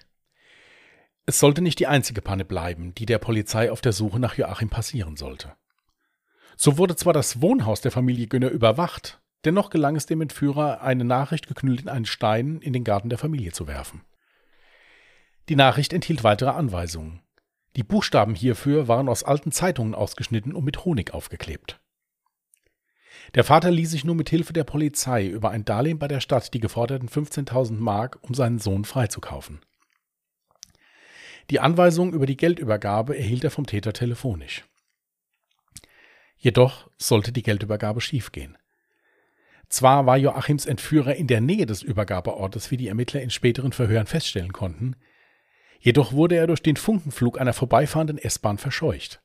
Es 1.25 1.37
sollte 1.37 1.61
nicht 1.61 1.79
die 1.79 1.87
einzige 1.87 2.21
Panne 2.21 2.45
bleiben, 2.45 2.95
die 2.95 3.05
der 3.05 3.19
Polizei 3.19 3.69
auf 3.69 3.81
der 3.81 3.91
Suche 3.91 4.19
nach 4.19 4.37
Joachim 4.37 4.69
passieren 4.69 5.17
sollte. 5.17 5.53
So 6.55 6.77
wurde 6.77 6.95
zwar 6.95 7.11
das 7.11 7.41
Wohnhaus 7.41 7.81
der 7.81 7.91
Familie 7.91 8.27
Gönner 8.27 8.49
überwacht, 8.49 9.21
dennoch 9.43 9.69
gelang 9.69 9.97
es 9.97 10.05
dem 10.05 10.21
Entführer, 10.21 10.81
eine 10.81 11.03
Nachricht 11.03 11.47
geknüllt 11.47 11.81
in 11.81 11.89
einen 11.89 12.05
Stein 12.05 12.61
in 12.61 12.71
den 12.71 12.85
Garten 12.85 13.09
der 13.09 13.19
Familie 13.19 13.51
zu 13.51 13.67
werfen. 13.67 14.05
Die 15.49 15.57
Nachricht 15.57 15.91
enthielt 15.91 16.23
weitere 16.23 16.51
Anweisungen. 16.51 17.21
Die 17.75 17.83
Buchstaben 17.83 18.33
hierfür 18.33 18.87
waren 18.87 19.09
aus 19.09 19.23
alten 19.23 19.51
Zeitungen 19.51 19.93
ausgeschnitten 19.93 20.53
und 20.53 20.63
mit 20.63 20.85
Honig 20.85 21.13
aufgeklebt. 21.13 21.80
Der 23.33 23.45
Vater 23.45 23.71
ließ 23.71 23.91
sich 23.91 24.03
nur 24.03 24.15
mit 24.15 24.29
Hilfe 24.29 24.51
der 24.51 24.65
Polizei 24.65 25.25
über 25.25 25.51
ein 25.51 25.63
Darlehen 25.63 25.99
bei 25.99 26.07
der 26.07 26.19
Stadt 26.19 26.53
die 26.53 26.59
geforderten 26.59 27.07
15.000 27.07 27.79
Mark, 27.79 28.19
um 28.21 28.33
seinen 28.33 28.59
Sohn 28.59 28.83
freizukaufen. 28.83 29.61
Die 31.49 31.59
Anweisung 31.59 32.13
über 32.13 32.25
die 32.25 32.37
Geldübergabe 32.37 33.17
erhielt 33.17 33.43
er 33.43 33.51
vom 33.51 33.65
Täter 33.65 33.93
telefonisch. 33.93 34.65
Jedoch 36.37 36.89
sollte 36.97 37.31
die 37.31 37.43
Geldübergabe 37.43 38.01
schiefgehen. 38.01 38.57
Zwar 39.69 40.05
war 40.05 40.17
Joachims 40.17 40.65
Entführer 40.65 41.15
in 41.15 41.27
der 41.27 41.39
Nähe 41.39 41.65
des 41.65 41.81
Übergabeortes, 41.81 42.71
wie 42.71 42.77
die 42.77 42.89
Ermittler 42.89 43.21
in 43.21 43.29
späteren 43.29 43.71
Verhören 43.71 44.07
feststellen 44.07 44.51
konnten, 44.51 44.97
jedoch 45.79 46.11
wurde 46.11 46.35
er 46.35 46.47
durch 46.47 46.61
den 46.61 46.75
Funkenflug 46.75 47.39
einer 47.39 47.53
vorbeifahrenden 47.53 48.17
S-Bahn 48.17 48.57
verscheucht. 48.57 49.21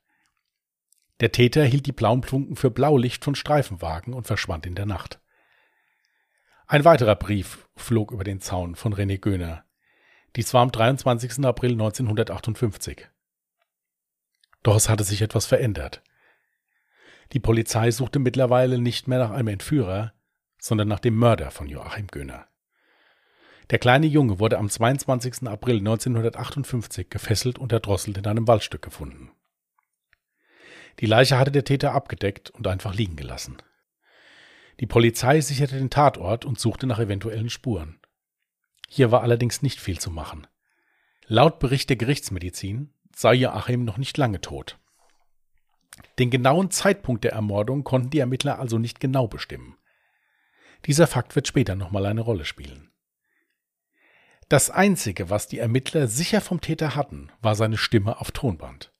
Der 1.21 1.33
Täter 1.33 1.65
hielt 1.65 1.87
die 1.87 1.93
blauen 1.93 2.23
Funken 2.23 2.57
für 2.57 2.71
Blaulicht 2.71 3.25
von 3.25 3.35
Streifenwagen 3.35 4.13
und 4.13 4.27
verschwand 4.27 4.67
in 4.67 4.75
der 4.75 4.87
Nacht. 4.87 5.21
Ein 6.67 6.85
weiterer 6.85 7.15
Brief 7.15 7.69
flog 7.77 8.11
über 8.13 8.25
den 8.25 8.41
Zaun 8.41 8.75
von 8.75 8.93
René 8.93 9.19
Göhner. 9.19 9.65
Dies 10.35 10.53
war 10.53 10.63
am 10.63 10.73
23. 10.73 11.45
April 11.45 11.73
1958. 11.73 13.09
Doch 14.63 14.77
es 14.77 14.89
hatte 14.89 15.05
sich 15.05 15.23
etwas 15.23 15.47
verändert. 15.47 16.03
Die 17.33 17.41
Polizei 17.41 17.91
suchte 17.91 18.19
mittlerweile 18.19 18.79
nicht 18.79 19.09
mehr 19.09 19.19
nach 19.19 19.31
einem 19.31 19.49
Entführer, 19.49 20.13
sondern 20.59 20.89
nach 20.89 21.01
dem 21.01 21.17
Mörder 21.17 21.51
von 21.51 21.69
Joachim 21.69 22.09
Göhner. 22.09 22.47
Der 23.71 23.79
kleine 23.79 24.07
Junge 24.07 24.39
wurde 24.39 24.59
am 24.59 24.69
22. 24.69 25.49
April 25.49 25.79
1958 25.79 27.09
gefesselt 27.09 27.59
und 27.59 27.73
erdrosselt 27.73 28.19
in 28.19 28.27
einem 28.27 28.47
Waldstück 28.47 28.83
gefunden. 28.83 29.31
Die 31.01 31.07
Leiche 31.07 31.39
hatte 31.39 31.53
der 31.53 31.65
Täter 31.65 31.93
abgedeckt 31.93 32.51
und 32.51 32.67
einfach 32.67 32.95
liegen 32.95 33.17
gelassen. 33.17 33.59
Die 34.81 34.87
Polizei 34.87 35.41
sicherte 35.41 35.77
den 35.77 35.91
Tatort 35.91 36.45
und 36.45 36.59
suchte 36.59 36.87
nach 36.87 36.99
eventuellen 36.99 37.51
Spuren. 37.51 37.99
Hier 38.89 39.11
war 39.11 39.23
allerdings 39.23 39.63
nicht 39.63 39.81
viel 39.81 39.99
zu 39.99 40.11
machen. 40.11 40.47
Laut 41.27 41.59
Bericht 41.59 41.89
der 41.89 41.97
Gerichtsmedizin 41.97 42.93
sei 43.15 43.35
Joachim 43.35 43.85
noch 43.85 43.99
nicht 43.99 44.17
lange 44.17 44.41
tot. 44.41 44.79
Den 46.19 46.31
genauen 46.31 46.71
Zeitpunkt 46.71 47.25
der 47.25 47.33
Ermordung 47.33 47.85
konnten 47.85 48.11
die 48.11 48.19
Ermittler 48.19 48.59
also 48.59 48.79
nicht 48.79 49.01
genau 49.01 49.27
bestimmen. 49.27 49.77
Dieser 50.85 51.07
Fakt 51.07 51.35
wird 51.35 51.49
später 51.49 51.75
nochmal 51.75 52.07
eine 52.07 52.21
Rolle 52.21 52.45
spielen. 52.45 52.91
Das 54.49 54.71
Einzige, 54.71 55.31
was 55.31 55.49
die 55.49 55.59
Ermittler 55.59 56.07
sicher 56.07 56.41
vom 56.41 56.61
Täter 56.61 56.95
hatten, 56.95 57.33
war 57.41 57.57
seine 57.57 57.77
Stimme 57.77 58.21
auf 58.21 58.31
Tonband. 58.31 58.93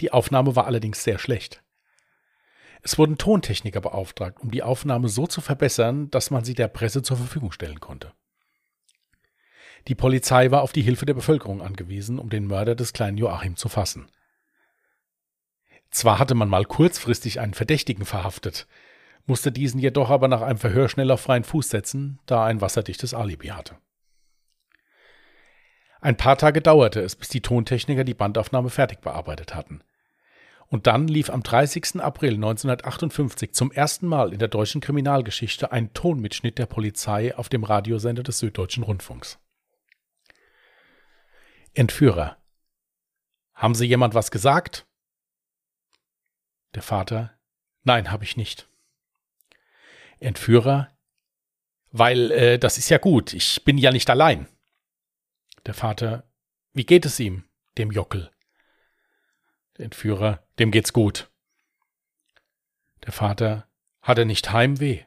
Die 0.00 0.12
Aufnahme 0.12 0.56
war 0.56 0.66
allerdings 0.66 1.04
sehr 1.04 1.18
schlecht. 1.18 1.62
Es 2.82 2.98
wurden 2.98 3.16
Tontechniker 3.16 3.80
beauftragt, 3.80 4.40
um 4.40 4.50
die 4.50 4.62
Aufnahme 4.62 5.08
so 5.08 5.26
zu 5.26 5.40
verbessern, 5.40 6.10
dass 6.10 6.30
man 6.30 6.44
sie 6.44 6.54
der 6.54 6.68
Presse 6.68 7.02
zur 7.02 7.16
Verfügung 7.16 7.50
stellen 7.52 7.80
konnte. 7.80 8.12
Die 9.88 9.94
Polizei 9.94 10.50
war 10.50 10.62
auf 10.62 10.72
die 10.72 10.82
Hilfe 10.82 11.06
der 11.06 11.14
Bevölkerung 11.14 11.62
angewiesen, 11.62 12.18
um 12.18 12.30
den 12.30 12.46
Mörder 12.46 12.74
des 12.74 12.92
kleinen 12.92 13.18
Joachim 13.18 13.56
zu 13.56 13.68
fassen. 13.68 14.10
Zwar 15.90 16.18
hatte 16.18 16.34
man 16.34 16.48
mal 16.48 16.64
kurzfristig 16.64 17.40
einen 17.40 17.54
Verdächtigen 17.54 18.04
verhaftet, 18.04 18.66
musste 19.26 19.52
diesen 19.52 19.80
jedoch 19.80 20.10
aber 20.10 20.28
nach 20.28 20.42
einem 20.42 20.58
Verhör 20.58 20.88
schnell 20.88 21.10
auf 21.10 21.20
freien 21.20 21.44
Fuß 21.44 21.70
setzen, 21.70 22.18
da 22.26 22.42
er 22.42 22.46
ein 22.46 22.60
wasserdichtes 22.60 23.14
Alibi 23.14 23.48
hatte. 23.48 23.78
Ein 26.04 26.18
paar 26.18 26.36
Tage 26.36 26.60
dauerte 26.60 27.00
es, 27.00 27.16
bis 27.16 27.30
die 27.30 27.40
Tontechniker 27.40 28.04
die 28.04 28.12
Bandaufnahme 28.12 28.68
fertig 28.68 29.00
bearbeitet 29.00 29.54
hatten. 29.54 29.80
Und 30.66 30.86
dann 30.86 31.08
lief 31.08 31.30
am 31.30 31.42
30. 31.42 32.02
April 32.02 32.34
1958 32.34 33.54
zum 33.54 33.72
ersten 33.72 34.06
Mal 34.06 34.34
in 34.34 34.38
der 34.38 34.48
deutschen 34.48 34.82
Kriminalgeschichte 34.82 35.72
ein 35.72 35.94
Tonmitschnitt 35.94 36.58
der 36.58 36.66
Polizei 36.66 37.34
auf 37.34 37.48
dem 37.48 37.64
Radiosender 37.64 38.22
des 38.22 38.38
Süddeutschen 38.38 38.82
Rundfunks. 38.82 39.38
Entführer. 41.72 42.36
Haben 43.54 43.74
Sie 43.74 43.86
jemand 43.86 44.12
was 44.12 44.30
gesagt? 44.30 44.84
Der 46.74 46.82
Vater. 46.82 47.32
Nein, 47.82 48.10
habe 48.10 48.24
ich 48.24 48.36
nicht. 48.36 48.68
Entführer. 50.20 50.90
Weil, 51.92 52.30
äh, 52.30 52.58
das 52.58 52.76
ist 52.76 52.90
ja 52.90 52.98
gut, 52.98 53.32
ich 53.32 53.64
bin 53.64 53.78
ja 53.78 53.90
nicht 53.90 54.10
allein. 54.10 54.48
Der 55.66 55.74
Vater, 55.74 56.30
wie 56.72 56.84
geht 56.84 57.06
es 57.06 57.18
ihm, 57.18 57.44
dem 57.78 57.90
Jockel? 57.90 58.30
Der 59.78 59.86
Entführer, 59.86 60.46
dem 60.58 60.70
geht's 60.70 60.92
gut. 60.92 61.30
Der 63.04 63.12
Vater, 63.12 63.68
hat 64.02 64.18
er 64.18 64.24
nicht 64.26 64.52
Heimweh? 64.52 65.04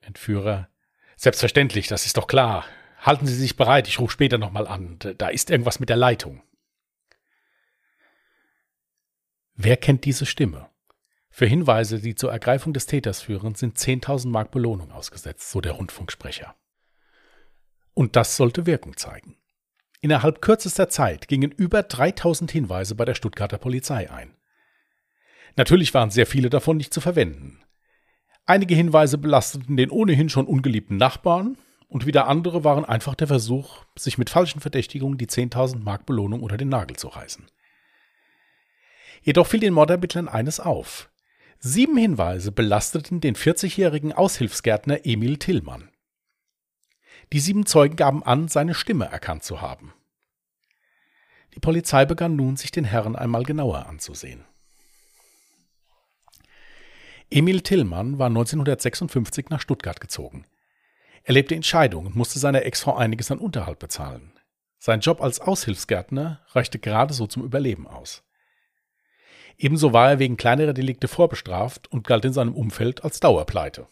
Entführer, 0.00 0.68
selbstverständlich, 1.16 1.88
das 1.88 2.06
ist 2.06 2.16
doch 2.16 2.26
klar. 2.26 2.66
Halten 3.00 3.26
Sie 3.26 3.34
sich 3.34 3.56
bereit, 3.56 3.88
ich 3.88 3.98
rufe 3.98 4.12
später 4.12 4.38
nochmal 4.38 4.66
an. 4.66 4.98
Da 4.98 5.28
ist 5.28 5.50
irgendwas 5.50 5.80
mit 5.80 5.88
der 5.88 5.96
Leitung. 5.96 6.42
Wer 9.54 9.76
kennt 9.76 10.04
diese 10.04 10.26
Stimme? 10.26 10.70
Für 11.30 11.46
Hinweise, 11.46 12.00
die 12.00 12.14
zur 12.14 12.32
Ergreifung 12.32 12.72
des 12.72 12.86
Täters 12.86 13.22
führen, 13.22 13.54
sind 13.54 13.78
10.000 13.78 14.28
Mark 14.28 14.50
Belohnung 14.50 14.92
ausgesetzt, 14.92 15.50
so 15.50 15.60
der 15.60 15.72
Rundfunksprecher. 15.72 16.54
Und 17.98 18.14
das 18.14 18.36
sollte 18.36 18.64
Wirkung 18.64 18.96
zeigen. 18.96 19.34
Innerhalb 20.00 20.40
kürzester 20.40 20.88
Zeit 20.88 21.26
gingen 21.26 21.50
über 21.50 21.82
3000 21.82 22.48
Hinweise 22.48 22.94
bei 22.94 23.04
der 23.04 23.16
Stuttgarter 23.16 23.58
Polizei 23.58 24.08
ein. 24.08 24.36
Natürlich 25.56 25.92
waren 25.94 26.12
sehr 26.12 26.26
viele 26.26 26.48
davon 26.48 26.76
nicht 26.76 26.94
zu 26.94 27.00
verwenden. 27.00 27.58
Einige 28.46 28.76
Hinweise 28.76 29.18
belasteten 29.18 29.76
den 29.76 29.90
ohnehin 29.90 30.28
schon 30.28 30.46
ungeliebten 30.46 30.96
Nachbarn 30.96 31.58
und 31.88 32.06
wieder 32.06 32.28
andere 32.28 32.62
waren 32.62 32.84
einfach 32.84 33.16
der 33.16 33.26
Versuch, 33.26 33.84
sich 33.98 34.16
mit 34.16 34.30
falschen 34.30 34.60
Verdächtigungen 34.60 35.18
die 35.18 35.26
10.000 35.26 35.82
Mark 35.82 36.06
Belohnung 36.06 36.44
unter 36.44 36.56
den 36.56 36.68
Nagel 36.68 36.96
zu 36.96 37.08
reißen. 37.08 37.46
Jedoch 39.22 39.48
fiel 39.48 39.58
den 39.58 39.74
Mordermittlern 39.74 40.28
eines 40.28 40.60
auf. 40.60 41.10
Sieben 41.58 41.96
Hinweise 41.96 42.52
belasteten 42.52 43.20
den 43.20 43.34
40-jährigen 43.34 44.12
Aushilfsgärtner 44.12 45.04
Emil 45.04 45.38
Tillmann. 45.38 45.90
Die 47.32 47.40
sieben 47.40 47.66
Zeugen 47.66 47.96
gaben 47.96 48.22
an, 48.22 48.48
seine 48.48 48.74
Stimme 48.74 49.06
erkannt 49.06 49.42
zu 49.44 49.60
haben. 49.60 49.92
Die 51.54 51.60
Polizei 51.60 52.04
begann 52.04 52.36
nun, 52.36 52.56
sich 52.56 52.70
den 52.70 52.84
Herrn 52.84 53.16
einmal 53.16 53.42
genauer 53.42 53.86
anzusehen. 53.86 54.44
Emil 57.30 57.60
Tillmann 57.60 58.18
war 58.18 58.28
1956 58.28 59.50
nach 59.50 59.60
Stuttgart 59.60 60.00
gezogen. 60.00 60.46
Er 61.24 61.34
lebte 61.34 61.54
in 61.54 61.62
Scheidung 61.62 62.06
und 62.06 62.16
musste 62.16 62.38
seiner 62.38 62.64
Ex-Frau 62.64 62.96
einiges 62.96 63.30
an 63.30 63.38
Unterhalt 63.38 63.78
bezahlen. 63.78 64.32
Sein 64.78 65.00
Job 65.00 65.20
als 65.20 65.40
Aushilfsgärtner 65.40 66.40
reichte 66.52 66.78
gerade 66.78 67.12
so 67.12 67.26
zum 67.26 67.44
Überleben 67.44 67.86
aus. 67.86 68.22
Ebenso 69.58 69.92
war 69.92 70.08
er 70.08 70.18
wegen 70.20 70.36
kleinerer 70.36 70.72
Delikte 70.72 71.08
vorbestraft 71.08 71.90
und 71.90 72.06
galt 72.06 72.24
in 72.24 72.32
seinem 72.32 72.54
Umfeld 72.54 73.04
als 73.04 73.20
Dauerpleite. 73.20 73.88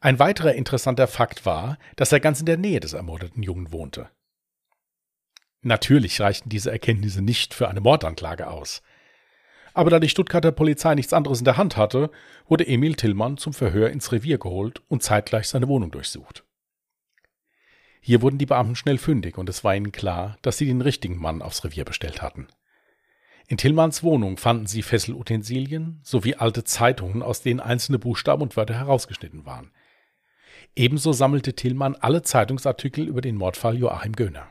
Ein 0.00 0.18
weiterer 0.18 0.54
interessanter 0.54 1.06
Fakt 1.06 1.46
war, 1.46 1.78
dass 1.96 2.12
er 2.12 2.20
ganz 2.20 2.40
in 2.40 2.46
der 2.46 2.58
Nähe 2.58 2.80
des 2.80 2.92
ermordeten 2.92 3.42
Jungen 3.42 3.72
wohnte. 3.72 4.10
Natürlich 5.62 6.20
reichten 6.20 6.48
diese 6.48 6.70
Erkenntnisse 6.70 7.22
nicht 7.22 7.54
für 7.54 7.68
eine 7.68 7.80
Mordanklage 7.80 8.48
aus. 8.48 8.82
Aber 9.74 9.90
da 9.90 9.98
die 9.98 10.08
Stuttgarter 10.08 10.52
Polizei 10.52 10.94
nichts 10.94 11.12
anderes 11.12 11.40
in 11.40 11.44
der 11.44 11.56
Hand 11.56 11.76
hatte, 11.76 12.10
wurde 12.46 12.66
Emil 12.66 12.94
Tillmann 12.94 13.36
zum 13.36 13.52
Verhör 13.52 13.90
ins 13.90 14.12
Revier 14.12 14.38
geholt 14.38 14.80
und 14.88 15.02
zeitgleich 15.02 15.48
seine 15.48 15.68
Wohnung 15.68 15.90
durchsucht. 15.90 16.44
Hier 18.00 18.22
wurden 18.22 18.38
die 18.38 18.46
Beamten 18.46 18.76
schnell 18.76 18.98
fündig 18.98 19.36
und 19.36 19.48
es 19.48 19.64
war 19.64 19.74
ihnen 19.74 19.90
klar, 19.90 20.38
dass 20.42 20.58
sie 20.58 20.66
den 20.66 20.80
richtigen 20.80 21.18
Mann 21.18 21.42
aufs 21.42 21.64
Revier 21.64 21.84
bestellt 21.84 22.22
hatten. 22.22 22.46
In 23.48 23.58
Tillmanns 23.58 24.02
Wohnung 24.02 24.36
fanden 24.36 24.66
sie 24.66 24.82
Fesselutensilien 24.82 26.00
sowie 26.02 26.36
alte 26.36 26.64
Zeitungen, 26.64 27.22
aus 27.22 27.42
denen 27.42 27.60
einzelne 27.60 27.98
Buchstaben 27.98 28.42
und 28.42 28.56
Wörter 28.56 28.74
herausgeschnitten 28.74 29.44
waren. 29.44 29.72
Ebenso 30.76 31.12
sammelte 31.14 31.54
Tillmann 31.54 31.96
alle 31.96 32.20
Zeitungsartikel 32.20 33.08
über 33.08 33.22
den 33.22 33.36
Mordfall 33.36 33.78
Joachim 33.78 34.12
Göhner. 34.12 34.50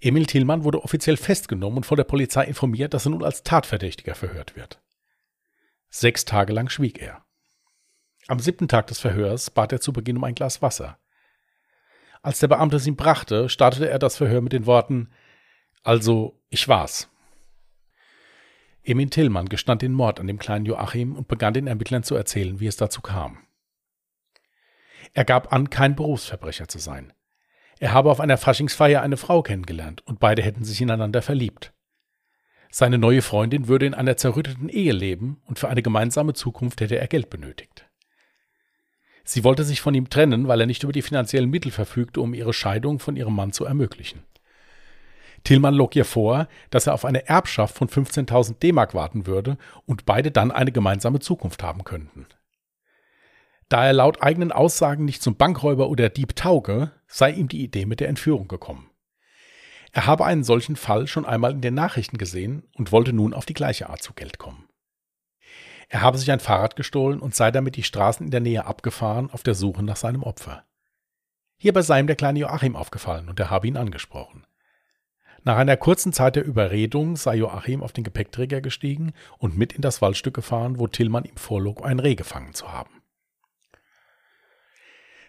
Emil 0.00 0.26
Tillmann 0.26 0.64
wurde 0.64 0.82
offiziell 0.82 1.16
festgenommen 1.16 1.78
und 1.78 1.86
vor 1.86 1.96
der 1.96 2.04
Polizei 2.04 2.44
informiert, 2.44 2.92
dass 2.92 3.06
er 3.06 3.10
nun 3.10 3.24
als 3.24 3.44
Tatverdächtiger 3.44 4.16
verhört 4.16 4.56
wird. 4.56 4.82
Sechs 5.88 6.24
Tage 6.24 6.52
lang 6.52 6.68
schwieg 6.68 7.00
er. 7.00 7.24
Am 8.26 8.40
siebten 8.40 8.66
Tag 8.66 8.88
des 8.88 8.98
Verhörs 8.98 9.50
bat 9.50 9.72
er 9.72 9.80
zu 9.80 9.92
Beginn 9.92 10.16
um 10.16 10.24
ein 10.24 10.34
Glas 10.34 10.60
Wasser. 10.60 10.98
Als 12.22 12.40
der 12.40 12.48
Beamte 12.48 12.76
es 12.76 12.86
ihm 12.86 12.96
brachte, 12.96 13.48
startete 13.48 13.88
er 13.88 14.00
das 14.00 14.16
Verhör 14.16 14.40
mit 14.40 14.52
den 14.52 14.66
Worten 14.66 15.12
Also, 15.84 16.42
ich 16.50 16.66
war's. 16.66 17.08
Emin 18.86 19.10
Tillmann 19.10 19.48
gestand 19.48 19.82
den 19.82 19.92
Mord 19.92 20.20
an 20.20 20.28
dem 20.28 20.38
kleinen 20.38 20.64
Joachim 20.64 21.16
und 21.16 21.26
begann 21.26 21.54
den 21.54 21.66
Ermittlern 21.66 22.04
zu 22.04 22.14
erzählen, 22.14 22.60
wie 22.60 22.68
es 22.68 22.76
dazu 22.76 23.00
kam. 23.00 23.38
Er 25.12 25.24
gab 25.24 25.52
an, 25.52 25.70
kein 25.70 25.96
Berufsverbrecher 25.96 26.68
zu 26.68 26.78
sein. 26.78 27.12
Er 27.80 27.92
habe 27.92 28.10
auf 28.10 28.20
einer 28.20 28.38
Faschingsfeier 28.38 29.02
eine 29.02 29.16
Frau 29.16 29.42
kennengelernt 29.42 30.06
und 30.06 30.20
beide 30.20 30.40
hätten 30.40 30.64
sich 30.64 30.80
ineinander 30.80 31.20
verliebt. 31.20 31.72
Seine 32.70 32.96
neue 32.96 33.22
Freundin 33.22 33.66
würde 33.66 33.86
in 33.86 33.94
einer 33.94 34.16
zerrütteten 34.16 34.68
Ehe 34.68 34.92
leben 34.92 35.42
und 35.46 35.58
für 35.58 35.68
eine 35.68 35.82
gemeinsame 35.82 36.34
Zukunft 36.34 36.80
hätte 36.80 36.98
er 36.98 37.08
Geld 37.08 37.28
benötigt. 37.28 37.88
Sie 39.24 39.42
wollte 39.42 39.64
sich 39.64 39.80
von 39.80 39.94
ihm 39.94 40.08
trennen, 40.08 40.46
weil 40.46 40.60
er 40.60 40.66
nicht 40.66 40.84
über 40.84 40.92
die 40.92 41.02
finanziellen 41.02 41.50
Mittel 41.50 41.72
verfügte, 41.72 42.20
um 42.20 42.34
ihre 42.34 42.52
Scheidung 42.52 43.00
von 43.00 43.16
ihrem 43.16 43.34
Mann 43.34 43.52
zu 43.52 43.64
ermöglichen. 43.64 44.22
Tillmann 45.46 45.74
log 45.74 45.94
ihr 45.94 46.04
vor, 46.04 46.48
dass 46.70 46.88
er 46.88 46.94
auf 46.94 47.04
eine 47.04 47.28
Erbschaft 47.28 47.76
von 47.76 47.88
15.000 47.88 48.58
D-Mark 48.58 48.94
warten 48.94 49.26
würde 49.26 49.58
und 49.84 50.04
beide 50.04 50.32
dann 50.32 50.50
eine 50.50 50.72
gemeinsame 50.72 51.20
Zukunft 51.20 51.62
haben 51.62 51.84
könnten. 51.84 52.26
Da 53.68 53.86
er 53.86 53.92
laut 53.92 54.22
eigenen 54.22 54.50
Aussagen 54.50 55.04
nicht 55.04 55.22
zum 55.22 55.36
Bankräuber 55.36 55.88
oder 55.88 56.08
Dieb 56.08 56.34
tauge, 56.34 56.90
sei 57.06 57.30
ihm 57.30 57.46
die 57.46 57.62
Idee 57.62 57.86
mit 57.86 58.00
der 58.00 58.08
Entführung 58.08 58.48
gekommen. 58.48 58.90
Er 59.92 60.06
habe 60.06 60.24
einen 60.24 60.42
solchen 60.42 60.74
Fall 60.74 61.06
schon 61.06 61.24
einmal 61.24 61.52
in 61.52 61.60
den 61.60 61.74
Nachrichten 61.74 62.18
gesehen 62.18 62.64
und 62.74 62.90
wollte 62.90 63.12
nun 63.12 63.32
auf 63.32 63.46
die 63.46 63.54
gleiche 63.54 63.88
Art 63.88 64.02
zu 64.02 64.14
Geld 64.14 64.38
kommen. 64.38 64.68
Er 65.88 66.00
habe 66.00 66.18
sich 66.18 66.32
ein 66.32 66.40
Fahrrad 66.40 66.74
gestohlen 66.74 67.20
und 67.20 67.36
sei 67.36 67.52
damit 67.52 67.76
die 67.76 67.84
Straßen 67.84 68.26
in 68.26 68.32
der 68.32 68.40
Nähe 68.40 68.64
abgefahren 68.66 69.30
auf 69.30 69.44
der 69.44 69.54
Suche 69.54 69.84
nach 69.84 69.96
seinem 69.96 70.24
Opfer. 70.24 70.64
Hierbei 71.56 71.82
sei 71.82 72.00
ihm 72.00 72.08
der 72.08 72.16
kleine 72.16 72.40
Joachim 72.40 72.74
aufgefallen 72.74 73.28
und 73.28 73.38
er 73.38 73.50
habe 73.50 73.68
ihn 73.68 73.76
angesprochen. 73.76 74.45
Nach 75.46 75.58
einer 75.58 75.76
kurzen 75.76 76.12
Zeit 76.12 76.34
der 76.34 76.44
Überredung 76.44 77.14
sei 77.14 77.36
Joachim 77.36 77.80
auf 77.80 77.92
den 77.92 78.02
Gepäckträger 78.02 78.60
gestiegen 78.60 79.12
und 79.38 79.56
mit 79.56 79.74
in 79.74 79.80
das 79.80 80.02
Waldstück 80.02 80.34
gefahren, 80.34 80.80
wo 80.80 80.88
Tillmann 80.88 81.22
ihm 81.22 81.36
vorlog, 81.36 81.86
ein 81.86 82.00
Reh 82.00 82.16
gefangen 82.16 82.52
zu 82.52 82.72
haben. 82.72 82.90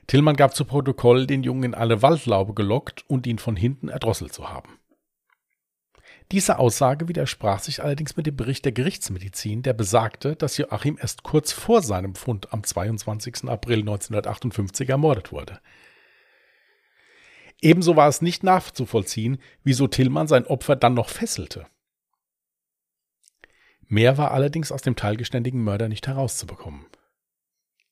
Tillmann 0.07 0.35
gab 0.35 0.55
zu 0.55 0.65
Protokoll, 0.65 1.27
den 1.27 1.43
Jungen 1.43 1.65
in 1.65 1.75
eine 1.75 2.01
Waldlaube 2.01 2.55
gelockt 2.55 3.05
und 3.07 3.27
ihn 3.27 3.37
von 3.37 3.55
hinten 3.55 3.89
erdrosselt 3.89 4.33
zu 4.33 4.49
haben. 4.49 4.79
Diese 6.31 6.57
Aussage 6.57 7.07
widersprach 7.07 7.59
sich 7.59 7.83
allerdings 7.83 8.17
mit 8.17 8.25
dem 8.25 8.35
Bericht 8.35 8.65
der 8.65 8.71
Gerichtsmedizin, 8.71 9.61
der 9.61 9.73
besagte, 9.73 10.35
dass 10.35 10.57
Joachim 10.57 10.97
erst 10.99 11.21
kurz 11.21 11.51
vor 11.51 11.83
seinem 11.83 12.15
Fund 12.15 12.51
am 12.53 12.63
22. 12.63 13.43
April 13.49 13.81
1958 13.81 14.89
ermordet 14.89 15.31
wurde. 15.31 15.59
Ebenso 17.61 17.95
war 17.95 18.07
es 18.07 18.21
nicht 18.21 18.43
nachzuvollziehen, 18.43 19.39
wieso 19.63 19.87
Tillmann 19.87 20.27
sein 20.27 20.45
Opfer 20.45 20.75
dann 20.75 20.93
noch 20.93 21.09
fesselte. 21.09 21.65
Mehr 23.87 24.17
war 24.17 24.31
allerdings 24.31 24.71
aus 24.71 24.81
dem 24.81 24.95
teilgeständigen 24.95 25.63
Mörder 25.63 25.87
nicht 25.87 26.07
herauszubekommen. 26.07 26.85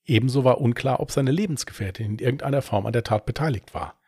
Ebenso 0.05 0.43
war 0.43 0.61
unklar, 0.61 0.99
ob 0.99 1.09
seine 1.09 1.31
Lebensgefährtin 1.31 2.11
in 2.13 2.19
irgendeiner 2.19 2.61
Form 2.61 2.85
an 2.85 2.93
der 2.93 3.03
Tat 3.03 3.25
beteiligt 3.25 3.73
war. 3.73 3.99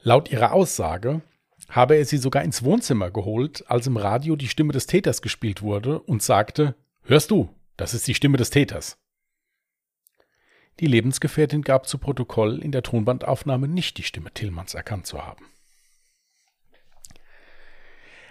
Laut 0.00 0.30
ihrer 0.30 0.52
Aussage 0.52 1.22
habe 1.68 1.96
er 1.96 2.04
sie 2.04 2.18
sogar 2.18 2.44
ins 2.44 2.62
Wohnzimmer 2.62 3.10
geholt, 3.10 3.64
als 3.68 3.88
im 3.88 3.96
Radio 3.96 4.36
die 4.36 4.48
Stimme 4.48 4.72
des 4.72 4.86
Täters 4.86 5.22
gespielt 5.22 5.62
wurde 5.62 5.98
und 6.00 6.22
sagte, 6.22 6.76
Hörst 7.02 7.30
du, 7.30 7.48
das 7.76 7.94
ist 7.94 8.06
die 8.06 8.14
Stimme 8.14 8.36
des 8.36 8.50
Täters. 8.50 8.98
Die 10.80 10.86
Lebensgefährtin 10.86 11.62
gab 11.62 11.88
zu 11.88 11.98
Protokoll, 11.98 12.58
in 12.58 12.70
der 12.70 12.82
Tonbandaufnahme 12.82 13.66
nicht 13.66 13.98
die 13.98 14.04
Stimme 14.04 14.32
Tillmanns 14.32 14.74
erkannt 14.74 15.06
zu 15.06 15.24
haben. 15.24 15.44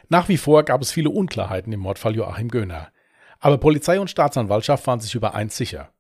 Nach 0.09 0.29
wie 0.29 0.37
vor 0.37 0.63
gab 0.63 0.81
es 0.81 0.91
viele 0.91 1.09
Unklarheiten 1.09 1.73
im 1.73 1.81
Mordfall 1.81 2.15
Joachim 2.15 2.47
Göhner. 2.47 2.91
Aber 3.39 3.57
Polizei 3.57 3.99
und 3.99 4.09
Staatsanwaltschaft 4.09 4.87
waren 4.87 5.01
sich 5.01 5.13
über 5.15 5.35
eins 5.35 5.57
sicher. 5.57 5.91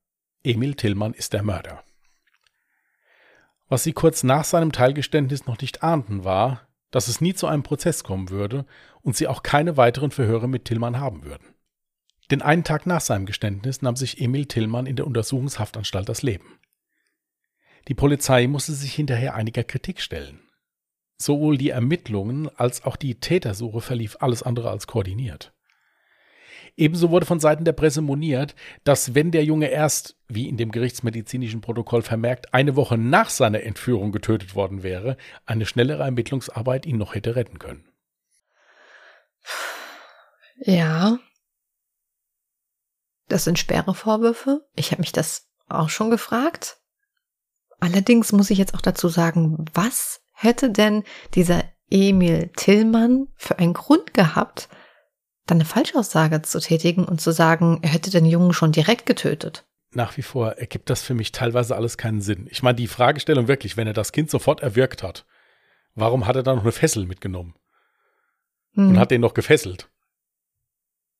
Emil 0.43 0.75
Tillmann 0.75 1.13
ist 1.13 1.33
der 1.33 1.43
Mörder. 1.43 1.83
Was 3.67 3.83
sie 3.83 3.91
kurz 3.91 4.23
nach 4.23 4.45
seinem 4.45 4.71
Teilgeständnis 4.71 5.45
noch 5.45 5.59
nicht 5.59 5.83
ahnten, 5.83 6.23
war, 6.23 6.67
dass 6.89 7.09
es 7.09 7.19
nie 7.19 7.33
zu 7.33 7.47
einem 7.47 7.63
Prozess 7.63 8.05
kommen 8.05 8.29
würde 8.29 8.65
und 9.01 9.17
sie 9.17 9.27
auch 9.27 9.43
keine 9.43 9.75
weiteren 9.75 10.11
Verhöre 10.11 10.47
mit 10.47 10.63
Tillmann 10.63 11.01
haben 11.01 11.25
würden. 11.25 11.56
Denn 12.31 12.41
einen 12.41 12.63
Tag 12.63 12.85
nach 12.85 13.01
seinem 13.01 13.25
Geständnis 13.25 13.81
nahm 13.81 13.95
sich 13.95 14.19
Emil 14.21 14.45
Tillmann 14.45 14.85
in 14.85 14.95
der 14.95 15.07
Untersuchungshaftanstalt 15.07 16.09
das 16.09 16.23
Leben. 16.23 16.59
Die 17.87 17.93
Polizei 17.93 18.47
musste 18.47 18.73
sich 18.73 18.93
hinterher 18.93 19.35
einiger 19.35 19.63
Kritik 19.63 20.01
stellen. 20.01 20.41
Sowohl 21.17 21.57
die 21.57 21.69
Ermittlungen 21.69 22.49
als 22.57 22.83
auch 22.83 22.95
die 22.95 23.19
Tätersuche 23.19 23.81
verlief 23.81 24.17
alles 24.19 24.43
andere 24.43 24.69
als 24.69 24.87
koordiniert. 24.87 25.53
Ebenso 26.75 27.09
wurde 27.09 27.25
von 27.25 27.39
Seiten 27.39 27.65
der 27.65 27.73
Presse 27.73 28.01
moniert, 28.01 28.53
dass 28.83 29.15
wenn 29.15 29.31
der 29.31 29.43
Junge 29.43 29.67
erst, 29.67 30.15
wie 30.27 30.47
in 30.47 30.57
dem 30.57 30.71
gerichtsmedizinischen 30.71 31.61
Protokoll 31.61 32.03
vermerkt, 32.03 32.53
eine 32.53 32.75
Woche 32.75 32.99
nach 32.99 33.31
seiner 33.31 33.63
Entführung 33.63 34.11
getötet 34.11 34.53
worden 34.53 34.83
wäre, 34.83 35.17
eine 35.45 35.65
schnellere 35.65 36.03
Ermittlungsarbeit 36.03 36.85
ihn 36.85 36.97
noch 36.97 37.15
hätte 37.15 37.35
retten 37.35 37.57
können. 37.57 37.89
Ja. 40.57 41.17
Das 43.27 43.43
sind 43.43 43.59
schwere 43.59 43.93
Vorwürfe. 43.93 44.65
Ich 44.75 44.91
habe 44.91 45.01
mich 45.01 45.11
das 45.11 45.47
auch 45.67 45.89
schon 45.89 46.09
gefragt. 46.09 46.77
Allerdings 47.79 48.31
muss 48.31 48.49
ich 48.49 48.57
jetzt 48.57 48.73
auch 48.73 48.81
dazu 48.81 49.09
sagen, 49.09 49.65
was 49.73 50.21
hätte 50.33 50.71
denn 50.71 51.03
dieser 51.33 51.63
Emil 51.89 52.49
Tillmann 52.55 53.27
für 53.35 53.59
einen 53.59 53.73
Grund 53.73 54.13
gehabt, 54.13 54.69
dann 55.45 55.57
eine 55.57 55.65
Falschaussage 55.65 56.41
zu 56.41 56.59
tätigen 56.59 57.05
und 57.05 57.21
zu 57.21 57.31
sagen, 57.31 57.79
er 57.81 57.89
hätte 57.89 58.11
den 58.11 58.25
Jungen 58.25 58.53
schon 58.53 58.71
direkt 58.71 59.05
getötet. 59.05 59.65
Nach 59.91 60.17
wie 60.17 60.21
vor 60.21 60.53
ergibt 60.53 60.89
das 60.89 61.01
für 61.01 61.13
mich 61.13 61.31
teilweise 61.31 61.75
alles 61.75 61.97
keinen 61.97 62.21
Sinn. 62.21 62.47
Ich 62.51 62.61
meine, 62.61 62.75
die 62.75 62.87
Fragestellung 62.87 63.47
wirklich, 63.47 63.77
wenn 63.77 63.87
er 63.87 63.93
das 63.93 64.11
Kind 64.11 64.29
sofort 64.29 64.61
erwürgt 64.61 65.01
hat, 65.01 65.25
warum 65.95 66.27
hat 66.27 66.35
er 66.35 66.43
dann 66.43 66.57
noch 66.57 66.63
eine 66.63 66.73
Fessel 66.73 67.05
mitgenommen? 67.05 67.55
Hm. 68.73 68.89
Und 68.89 68.99
hat 68.99 69.11
den 69.11 69.21
noch 69.21 69.33
gefesselt? 69.33 69.89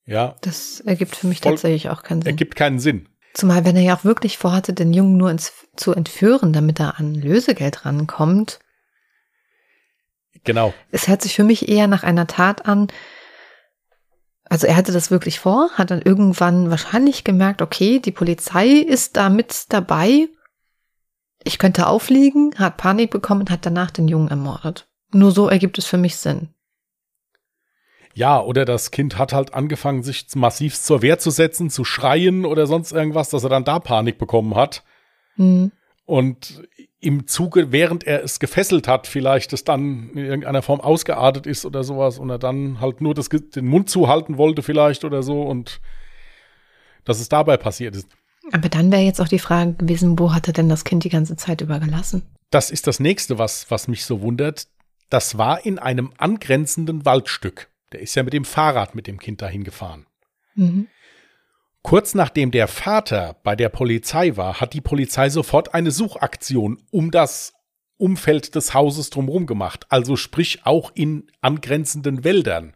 Ja. 0.07 0.35
Das 0.41 0.79
ergibt 0.79 1.15
für 1.15 1.27
mich 1.27 1.41
tatsächlich 1.41 1.89
auch 1.89 2.01
keinen 2.01 2.21
Sinn. 2.21 2.31
Ergibt 2.31 2.55
keinen 2.55 2.79
Sinn. 2.79 3.07
Zumal, 3.33 3.65
wenn 3.65 3.75
er 3.75 3.83
ja 3.83 3.95
auch 3.95 4.03
wirklich 4.03 4.39
vorhatte, 4.39 4.73
den 4.73 4.93
Jungen 4.93 5.17
nur 5.17 5.29
ins, 5.29 5.53
zu 5.75 5.93
entführen, 5.93 6.53
damit 6.53 6.79
er 6.79 6.97
an 6.99 7.13
Lösegeld 7.13 7.85
rankommt. 7.85 8.59
Genau. 10.43 10.73
Es 10.91 11.07
hört 11.07 11.21
sich 11.21 11.35
für 11.35 11.43
mich 11.43 11.69
eher 11.69 11.87
nach 11.87 12.03
einer 12.03 12.25
Tat 12.25 12.65
an, 12.65 12.87
also 14.49 14.67
er 14.67 14.75
hatte 14.75 14.91
das 14.91 15.11
wirklich 15.11 15.39
vor, 15.39 15.69
hat 15.73 15.91
dann 15.91 16.01
irgendwann 16.01 16.69
wahrscheinlich 16.69 17.23
gemerkt, 17.23 17.61
okay, 17.61 17.99
die 17.99 18.11
Polizei 18.11 18.67
ist 18.67 19.17
da 19.17 19.29
mit 19.29 19.65
dabei. 19.69 20.29
Ich 21.43 21.59
könnte 21.59 21.87
aufliegen, 21.87 22.53
hat 22.57 22.77
Panik 22.77 23.11
bekommen 23.11 23.41
und 23.41 23.51
hat 23.51 23.65
danach 23.65 23.91
den 23.91 24.07
Jungen 24.07 24.29
ermordet. 24.29 24.87
Nur 25.11 25.31
so 25.31 25.49
ergibt 25.49 25.77
es 25.77 25.85
für 25.85 25.97
mich 25.97 26.17
Sinn. 26.17 26.49
Ja, 28.17 28.41
oder 28.41 28.65
das 28.65 28.89
Kind 28.89 29.19
hat 29.19 29.31
halt 29.31 29.53
angefangen, 29.53 30.01
sich 30.01 30.25
massiv 30.33 30.73
zur 30.73 31.03
Wehr 31.03 31.19
zu 31.19 31.29
setzen, 31.29 31.69
zu 31.69 31.85
schreien 31.85 32.45
oder 32.45 32.65
sonst 32.65 32.91
irgendwas, 32.91 33.29
dass 33.29 33.43
er 33.43 33.49
dann 33.49 33.63
da 33.63 33.77
Panik 33.77 34.17
bekommen 34.17 34.55
hat. 34.55 34.83
Mhm. 35.35 35.71
Und 36.05 36.63
im 36.99 37.27
Zuge, 37.27 37.71
während 37.71 38.05
er 38.05 38.23
es 38.23 38.39
gefesselt 38.39 38.87
hat, 38.87 39.05
vielleicht 39.05 39.53
es 39.53 39.65
dann 39.65 40.09
in 40.15 40.25
irgendeiner 40.25 40.63
Form 40.63 40.81
ausgeartet 40.81 41.45
ist 41.45 41.63
oder 41.63 41.83
sowas 41.83 42.17
und 42.17 42.31
er 42.31 42.39
dann 42.39 42.81
halt 42.81 43.01
nur 43.01 43.13
das, 43.13 43.29
den 43.29 43.67
Mund 43.67 43.87
zuhalten 43.87 44.39
wollte 44.39 44.63
vielleicht 44.63 45.05
oder 45.05 45.21
so 45.21 45.43
und 45.43 45.79
dass 47.05 47.19
es 47.19 47.29
dabei 47.29 47.57
passiert 47.57 47.95
ist. 47.95 48.07
Aber 48.51 48.67
dann 48.67 48.91
wäre 48.91 49.03
jetzt 49.03 49.21
auch 49.21 49.27
die 49.27 49.37
Frage 49.37 49.73
gewesen, 49.73 50.17
wo 50.17 50.33
hat 50.33 50.47
er 50.47 50.53
denn 50.53 50.69
das 50.69 50.85
Kind 50.85 51.03
die 51.03 51.09
ganze 51.09 51.35
Zeit 51.35 51.61
über 51.61 51.79
gelassen? 51.79 52.23
Das 52.49 52.71
ist 52.71 52.87
das 52.87 52.99
nächste, 52.99 53.37
was, 53.37 53.69
was 53.69 53.87
mich 53.87 54.05
so 54.05 54.21
wundert. 54.21 54.67
Das 55.11 55.37
war 55.37 55.63
in 55.67 55.77
einem 55.77 56.13
angrenzenden 56.17 57.05
Waldstück. 57.05 57.69
Der 57.91 58.01
ist 58.01 58.15
ja 58.15 58.23
mit 58.23 58.33
dem 58.33 58.45
Fahrrad 58.45 58.95
mit 58.95 59.07
dem 59.07 59.19
Kind 59.19 59.41
dahin 59.41 59.63
gefahren. 59.63 60.05
Mhm. 60.55 60.87
Kurz 61.81 62.15
nachdem 62.15 62.51
der 62.51 62.67
Vater 62.67 63.37
bei 63.43 63.55
der 63.55 63.69
Polizei 63.69 64.35
war, 64.35 64.59
hat 64.59 64.73
die 64.73 64.81
Polizei 64.81 65.29
sofort 65.29 65.73
eine 65.73 65.91
Suchaktion 65.91 66.83
um 66.91 67.11
das 67.11 67.53
Umfeld 67.97 68.55
des 68.55 68.73
Hauses 68.73 69.09
drumherum 69.09 69.45
gemacht, 69.45 69.85
also 69.89 70.15
sprich 70.15 70.65
auch 70.65 70.91
in 70.95 71.31
angrenzenden 71.41 72.23
Wäldern. 72.23 72.75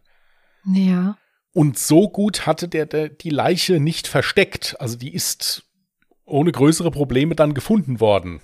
Ja. 0.66 1.18
Und 1.54 1.78
so 1.78 2.10
gut 2.10 2.46
hatte 2.46 2.68
der, 2.68 2.86
der 2.86 3.10
die 3.10 3.30
Leiche 3.30 3.80
nicht 3.80 4.08
versteckt. 4.08 4.78
Also 4.80 4.98
die 4.98 5.14
ist 5.14 5.64
ohne 6.26 6.52
größere 6.52 6.92
Probleme 6.92 7.36
dann 7.36 7.54
gefunden 7.54 8.00
worden. 8.00 8.42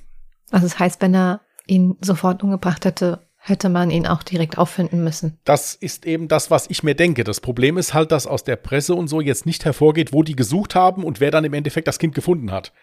Also 0.51 0.65
das 0.65 0.77
heißt, 0.77 1.01
wenn 1.01 1.15
er 1.15 1.41
ihn 1.67 1.95
sofort 2.01 2.43
umgebracht 2.43 2.85
hätte, 2.85 3.26
hätte 3.47 3.69
man 3.69 3.91
ihn 3.91 4.07
auch 4.07 4.23
direkt 4.23 4.57
auffinden 4.57 5.03
müssen. 5.03 5.39
Das 5.45 5.73
ist 5.73 6.05
eben 6.05 6.27
das, 6.27 6.51
was 6.51 6.69
ich 6.69 6.83
mir 6.83 6.95
denke. 6.95 7.23
Das 7.23 7.39
Problem 7.39 7.77
ist 7.77 7.93
halt, 7.93 8.11
dass 8.11 8.27
aus 8.27 8.43
der 8.43 8.57
Presse 8.57 8.93
und 8.93 9.07
so 9.07 9.21
jetzt 9.21 9.45
nicht 9.45 9.63
hervorgeht, 9.63 10.11
wo 10.11 10.23
die 10.23 10.35
gesucht 10.35 10.75
haben 10.75 11.03
und 11.03 11.19
wer 11.19 11.31
dann 11.31 11.45
im 11.45 11.53
Endeffekt 11.53 11.87
das 11.87 11.99
Kind 11.99 12.13
gefunden 12.13 12.51
hat. 12.51 12.73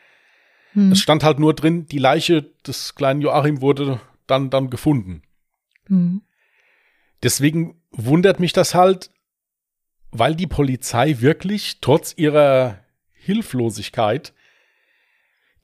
Hm. 0.72 0.92
Es 0.92 1.00
stand 1.00 1.22
halt 1.22 1.38
nur 1.38 1.54
drin, 1.54 1.86
die 1.86 1.98
Leiche 1.98 2.42
des 2.66 2.94
kleinen 2.94 3.20
Joachim 3.20 3.60
wurde 3.60 4.00
dann, 4.26 4.50
dann 4.50 4.70
gefunden. 4.70 5.22
Hm. 5.86 6.22
Deswegen 7.22 7.80
wundert 7.90 8.40
mich 8.40 8.52
das 8.52 8.74
halt, 8.74 9.10
weil 10.10 10.34
die 10.34 10.46
Polizei 10.46 11.20
wirklich 11.20 11.78
trotz 11.80 12.14
ihrer 12.16 12.78
Hilflosigkeit 13.12 14.32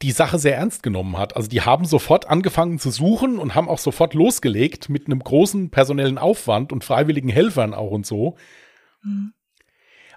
die 0.02 0.12
Sache 0.12 0.38
sehr 0.38 0.56
ernst 0.56 0.82
genommen 0.82 1.18
hat. 1.18 1.36
Also 1.36 1.48
die 1.48 1.60
haben 1.60 1.84
sofort 1.84 2.28
angefangen 2.28 2.78
zu 2.78 2.90
suchen 2.90 3.38
und 3.38 3.54
haben 3.54 3.68
auch 3.68 3.78
sofort 3.78 4.14
losgelegt 4.14 4.88
mit 4.88 5.06
einem 5.06 5.20
großen 5.20 5.70
personellen 5.70 6.18
Aufwand 6.18 6.72
und 6.72 6.84
freiwilligen 6.84 7.28
Helfern 7.28 7.74
auch 7.74 7.90
und 7.90 8.06
so. 8.06 8.36
Mhm. 9.02 9.32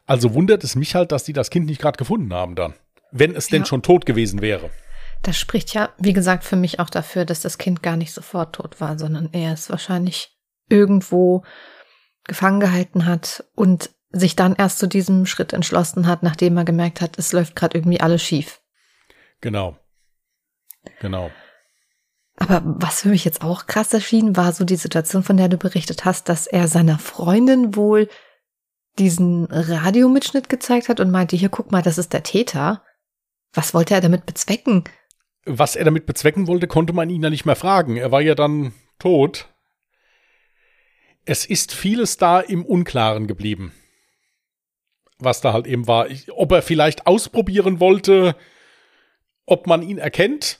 Also 0.05 0.33
wundert 0.33 0.63
es 0.63 0.75
mich 0.75 0.95
halt, 0.95 1.11
dass 1.11 1.23
die 1.23 1.33
das 1.33 1.49
Kind 1.49 1.65
nicht 1.65 1.81
gerade 1.81 1.97
gefunden 1.97 2.33
haben 2.33 2.55
dann, 2.55 2.73
wenn 3.11 3.35
es 3.35 3.49
ja. 3.49 3.57
denn 3.57 3.65
schon 3.65 3.83
tot 3.83 4.05
gewesen 4.05 4.41
wäre. 4.41 4.69
Das 5.21 5.37
spricht 5.37 5.73
ja, 5.73 5.89
wie 5.97 6.13
gesagt, 6.13 6.43
für 6.43 6.57
mich 6.57 6.79
auch 6.79 6.89
dafür, 6.89 7.23
dass 7.23 7.41
das 7.41 7.57
Kind 7.57 7.81
gar 7.81 7.95
nicht 7.95 8.13
sofort 8.13 8.55
tot 8.55 8.81
war, 8.81 8.99
sondern 8.99 9.29
er 9.31 9.53
es 9.53 9.69
wahrscheinlich 9.69 10.37
irgendwo 10.69 11.43
gefangen 12.25 12.59
gehalten 12.59 13.05
hat 13.05 13.45
und 13.55 13.89
sich 14.11 14.35
dann 14.35 14.55
erst 14.55 14.79
zu 14.79 14.87
diesem 14.87 15.25
Schritt 15.25 15.53
entschlossen 15.53 16.07
hat, 16.07 16.23
nachdem 16.23 16.57
er 16.57 16.65
gemerkt 16.65 17.01
hat, 17.01 17.17
es 17.17 17.31
läuft 17.31 17.55
gerade 17.55 17.77
irgendwie 17.77 18.01
alles 18.01 18.21
schief. 18.21 18.61
Genau. 19.43 19.77
Genau. 21.01 21.29
Aber 22.37 22.61
was 22.63 23.01
für 23.01 23.09
mich 23.09 23.25
jetzt 23.25 23.43
auch 23.43 23.67
krass 23.67 23.93
erschien, 23.93 24.37
war 24.37 24.53
so 24.53 24.63
die 24.63 24.77
Situation, 24.77 25.21
von 25.21 25.35
der 25.35 25.49
du 25.49 25.57
berichtet 25.57 26.05
hast, 26.05 26.29
dass 26.29 26.47
er 26.47 26.69
seiner 26.69 26.97
Freundin 26.97 27.75
wohl 27.75 28.09
diesen 28.97 29.45
Radiomitschnitt 29.45 30.47
gezeigt 30.47 30.87
hat 30.87 31.01
und 31.01 31.11
meinte, 31.11 31.35
hier 31.35 31.49
guck 31.49 31.71
mal, 31.71 31.81
das 31.81 31.97
ist 31.97 32.13
der 32.13 32.23
Täter. 32.23 32.83
Was 33.51 33.73
wollte 33.73 33.93
er 33.93 34.01
damit 34.01 34.25
bezwecken? 34.25 34.85
Was 35.45 35.75
er 35.75 35.83
damit 35.83 36.05
bezwecken 36.05 36.47
wollte, 36.47 36.67
konnte 36.67 36.93
man 36.93 37.09
ihn 37.09 37.21
ja 37.21 37.29
nicht 37.29 37.45
mehr 37.45 37.57
fragen. 37.57 37.97
Er 37.97 38.13
war 38.13 38.21
ja 38.21 38.35
dann 38.35 38.73
tot. 38.97 39.49
Es 41.25 41.45
ist 41.45 41.73
vieles 41.73 42.15
da 42.15 42.39
im 42.39 42.65
Unklaren 42.65 43.27
geblieben. 43.27 43.73
Was 45.19 45.41
da 45.41 45.51
halt 45.51 45.67
eben 45.67 45.85
war. 45.85 46.07
Ob 46.31 46.53
er 46.53 46.61
vielleicht 46.61 47.07
ausprobieren 47.07 47.81
wollte, 47.81 48.37
ob 49.45 49.67
man 49.67 49.81
ihn 49.81 49.97
erkennt. 49.97 50.59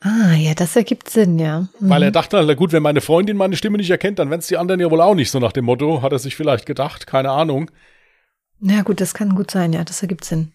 Ah, 0.00 0.34
ja, 0.34 0.54
das 0.54 0.74
ergibt 0.74 1.08
Sinn, 1.08 1.38
ja. 1.38 1.68
Mhm. 1.78 1.90
Weil 1.90 2.02
er 2.02 2.10
dachte, 2.10 2.42
na 2.44 2.54
gut, 2.54 2.72
wenn 2.72 2.82
meine 2.82 3.00
Freundin 3.00 3.36
meine 3.36 3.56
Stimme 3.56 3.78
nicht 3.78 3.90
erkennt, 3.90 4.18
dann 4.18 4.30
werden 4.30 4.40
es 4.40 4.48
die 4.48 4.56
anderen 4.56 4.80
ja 4.80 4.90
wohl 4.90 5.00
auch 5.00 5.14
nicht, 5.14 5.30
so 5.30 5.38
nach 5.38 5.52
dem 5.52 5.64
Motto, 5.64 6.02
hat 6.02 6.12
er 6.12 6.18
sich 6.18 6.34
vielleicht 6.34 6.66
gedacht, 6.66 7.06
keine 7.06 7.30
Ahnung. 7.30 7.70
Na 8.58 8.82
gut, 8.82 9.00
das 9.00 9.14
kann 9.14 9.34
gut 9.34 9.50
sein, 9.50 9.72
ja, 9.72 9.84
das 9.84 10.02
ergibt 10.02 10.24
Sinn. 10.24 10.52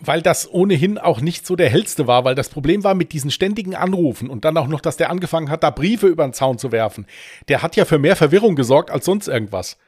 Weil 0.00 0.20
das 0.20 0.52
ohnehin 0.52 0.98
auch 0.98 1.20
nicht 1.20 1.46
so 1.46 1.56
der 1.56 1.70
hellste 1.70 2.06
war, 2.06 2.24
weil 2.24 2.34
das 2.34 2.50
Problem 2.50 2.84
war 2.84 2.94
mit 2.94 3.12
diesen 3.12 3.30
ständigen 3.30 3.74
Anrufen 3.74 4.28
und 4.28 4.44
dann 4.44 4.56
auch 4.58 4.66
noch, 4.66 4.80
dass 4.80 4.98
der 4.98 5.08
angefangen 5.08 5.48
hat, 5.48 5.62
da 5.62 5.70
Briefe 5.70 6.08
über 6.08 6.26
den 6.26 6.34
Zaun 6.34 6.58
zu 6.58 6.70
werfen. 6.70 7.06
Der 7.48 7.62
hat 7.62 7.76
ja 7.76 7.86
für 7.86 7.98
mehr 7.98 8.16
Verwirrung 8.16 8.54
gesorgt 8.54 8.90
als 8.90 9.06
sonst 9.06 9.28
irgendwas. 9.28 9.78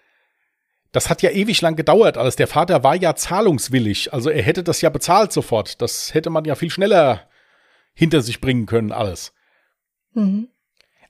Das 0.97 1.11
hat 1.11 1.21
ja 1.21 1.29
ewig 1.29 1.61
lang 1.61 1.77
gedauert 1.77 2.17
alles. 2.17 2.37
Der 2.37 2.47
Vater 2.47 2.83
war 2.83 2.97
ja 2.97 3.15
zahlungswillig. 3.15 4.15
Also 4.15 4.31
er 4.31 4.43
hätte 4.43 4.65
das 4.65 4.81
ja 4.81 4.89
bezahlt 4.89 5.31
sofort. 5.31 5.83
Das 5.83 6.15
hätte 6.15 6.31
man 6.31 6.47
ja 6.47 6.55
viel 6.55 6.71
schneller 6.71 7.29
hinter 7.93 8.23
sich 8.23 8.41
bringen 8.41 8.65
können, 8.65 8.93
alles. 8.93 9.35
Mhm. 10.15 10.49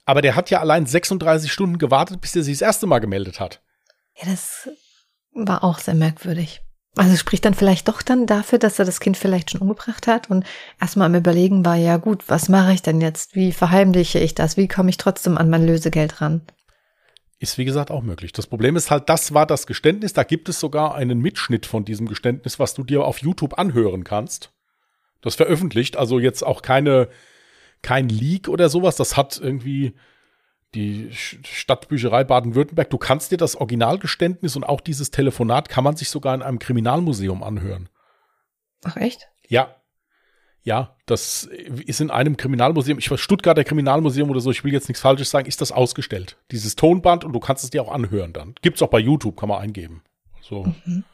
Aber 0.03 0.21
der 0.21 0.35
hat 0.35 0.49
ja 0.49 0.59
allein 0.59 0.85
36 0.85 1.49
Stunden 1.49 1.77
gewartet, 1.77 2.19
bis 2.19 2.35
er 2.35 2.43
sich 2.43 2.55
das 2.55 2.67
erste 2.67 2.85
Mal 2.85 2.99
gemeldet 2.99 3.39
hat. 3.39 3.61
Ja, 4.17 4.29
das 4.29 4.69
war 5.31 5.63
auch 5.63 5.79
sehr 5.79 5.95
merkwürdig. 5.95 6.59
Also 6.97 7.15
spricht 7.15 7.45
dann 7.45 7.53
vielleicht 7.53 7.87
doch 7.87 8.01
dann 8.01 8.25
dafür, 8.25 8.59
dass 8.59 8.79
er 8.79 8.83
das 8.83 8.99
Kind 8.99 9.15
vielleicht 9.15 9.51
schon 9.51 9.61
umgebracht 9.61 10.05
hat 10.05 10.29
und 10.29 10.45
erstmal 10.81 11.05
am 11.05 11.15
Überlegen 11.15 11.63
war, 11.63 11.77
ja 11.77 11.95
gut, 11.95 12.25
was 12.27 12.49
mache 12.49 12.73
ich 12.73 12.81
denn 12.81 12.99
jetzt? 12.99 13.35
Wie 13.35 13.53
verheimliche 13.53 14.19
ich 14.19 14.35
das? 14.35 14.57
Wie 14.57 14.67
komme 14.67 14.89
ich 14.89 14.97
trotzdem 14.97 15.37
an 15.37 15.49
mein 15.49 15.65
Lösegeld 15.65 16.19
ran? 16.19 16.41
Ist 17.39 17.57
wie 17.57 17.65
gesagt 17.65 17.91
auch 17.91 18.01
möglich. 18.01 18.31
Das 18.31 18.47
Problem 18.47 18.75
ist 18.75 18.89
halt, 18.89 19.09
das 19.09 19.33
war 19.33 19.45
das 19.45 19.67
Geständnis. 19.67 20.13
Da 20.13 20.23
gibt 20.23 20.49
es 20.49 20.59
sogar 20.59 20.95
einen 20.95 21.19
Mitschnitt 21.19 21.67
von 21.67 21.85
diesem 21.85 22.07
Geständnis, 22.07 22.57
was 22.57 22.73
du 22.73 22.83
dir 22.83 23.05
auf 23.05 23.19
YouTube 23.19 23.59
anhören 23.59 24.03
kannst. 24.03 24.51
Das 25.21 25.35
veröffentlicht, 25.35 25.97
also 25.97 26.19
jetzt 26.19 26.43
auch 26.43 26.61
keine, 26.61 27.09
kein 27.83 28.09
Leak 28.09 28.47
oder 28.47 28.69
sowas. 28.69 28.95
Das 28.95 29.17
hat 29.17 29.39
irgendwie 29.39 29.93
die 30.73 31.09
Stadtbücherei 31.11 32.23
Baden-Württemberg. 32.23 32.89
Du 32.89 32.97
kannst 32.97 33.31
dir 33.31 33.37
das 33.37 33.55
Originalgeständnis 33.55 34.55
und 34.55 34.63
auch 34.63 34.81
dieses 34.81 35.11
Telefonat 35.11 35.69
kann 35.69 35.83
man 35.83 35.95
sich 35.95 36.09
sogar 36.09 36.33
in 36.33 36.41
einem 36.41 36.59
Kriminalmuseum 36.59 37.43
anhören. 37.43 37.89
Ach 38.83 38.97
echt? 38.97 39.27
Ja, 39.47 39.75
ja, 40.67 40.97
das 41.05 41.43
ist 41.85 42.01
in 42.01 42.11
einem 42.11 42.35
Kriminalmuseum, 42.35 42.99
ich 42.99 43.09
weiß, 43.09 43.21
Stuttgarter 43.21 43.63
Kriminalmuseum 43.63 44.29
oder 44.29 44.41
so, 44.41 44.51
ich 44.51 44.65
will 44.65 44.73
jetzt 44.73 44.89
nichts 44.89 45.01
Falsches 45.01 45.29
sagen, 45.29 45.47
ist 45.47 45.61
das 45.61 45.71
ausgestellt. 45.71 46.35
Dieses 46.51 46.75
Tonband 46.75 47.23
und 47.23 47.31
du 47.31 47.39
kannst 47.39 47.63
es 47.63 47.69
dir 47.69 47.81
auch 47.81 47.89
anhören 47.89 48.33
dann. 48.33 48.53
Gibt's 48.61 48.81
auch 48.81 48.89
bei 48.89 48.99
YouTube, 48.99 49.37
kann 49.37 49.47
man 49.47 49.61
eingeben. 49.61 50.03
So. 50.41 50.65
Mhm. 50.65 51.05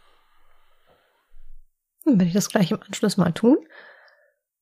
Wenn 2.04 2.26
ich 2.26 2.34
das 2.34 2.50
gleich 2.50 2.72
im 2.72 2.82
Anschluss 2.82 3.16
mal 3.18 3.32
tun. 3.32 3.60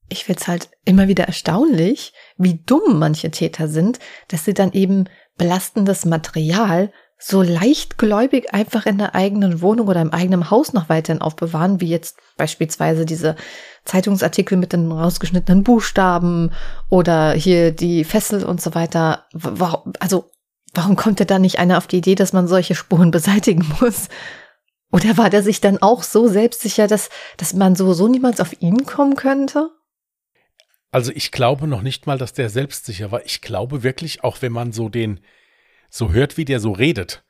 Ich 0.09 0.25
find's 0.25 0.49
halt 0.49 0.69
immer 0.83 1.07
wieder 1.07 1.23
erstaunlich, 1.23 2.11
wie 2.35 2.61
dumm 2.65 2.99
manche 2.99 3.31
Täter 3.31 3.69
sind, 3.69 3.99
dass 4.27 4.43
sie 4.43 4.53
dann 4.53 4.73
eben 4.73 5.05
belastendes 5.37 6.03
Material 6.03 6.91
so 7.23 7.43
leichtgläubig 7.43 8.53
einfach 8.53 8.87
in 8.87 8.97
der 8.97 9.13
eigenen 9.13 9.61
Wohnung 9.61 9.87
oder 9.87 10.01
im 10.01 10.11
eigenen 10.11 10.49
Haus 10.49 10.73
noch 10.73 10.89
weiterhin 10.89 11.21
aufbewahren, 11.21 11.79
wie 11.79 11.87
jetzt 11.87 12.17
beispielsweise 12.35 13.05
diese 13.05 13.35
Zeitungsartikel 13.85 14.57
mit 14.57 14.73
den 14.73 14.91
rausgeschnittenen 14.91 15.63
Buchstaben 15.63 16.51
oder 16.89 17.33
hier 17.33 17.71
die 17.71 18.03
Fessel 18.03 18.43
und 18.43 18.59
so 18.59 18.73
weiter. 18.73 19.27
Also, 19.99 20.31
warum 20.73 20.95
kommt 20.95 21.29
da 21.29 21.37
nicht 21.37 21.59
einer 21.59 21.77
auf 21.77 21.85
die 21.85 21.97
Idee, 21.97 22.15
dass 22.15 22.33
man 22.33 22.47
solche 22.47 22.73
Spuren 22.73 23.11
beseitigen 23.11 23.71
muss? 23.79 24.09
Oder 24.91 25.17
war 25.17 25.29
der 25.29 25.43
sich 25.43 25.61
dann 25.61 25.77
auch 25.77 26.01
so 26.01 26.27
selbstsicher, 26.27 26.87
dass, 26.87 27.09
dass 27.37 27.53
man 27.53 27.75
sowieso 27.75 28.07
niemals 28.07 28.39
auf 28.39 28.59
ihn 28.61 28.85
kommen 28.85 29.15
könnte? 29.15 29.69
Also 30.91 31.11
ich 31.13 31.31
glaube 31.31 31.67
noch 31.67 31.83
nicht 31.83 32.07
mal, 32.07 32.17
dass 32.17 32.33
der 32.33 32.49
selbstsicher 32.49 33.11
war. 33.11 33.23
Ich 33.25 33.41
glaube 33.41 33.83
wirklich, 33.83 34.23
auch 34.23 34.41
wenn 34.41 34.51
man 34.51 34.73
so 34.73 34.89
den, 34.89 35.21
so 35.91 36.11
hört, 36.11 36.37
wie 36.37 36.45
der 36.45 36.59
so 36.59 36.71
redet, 36.71 37.23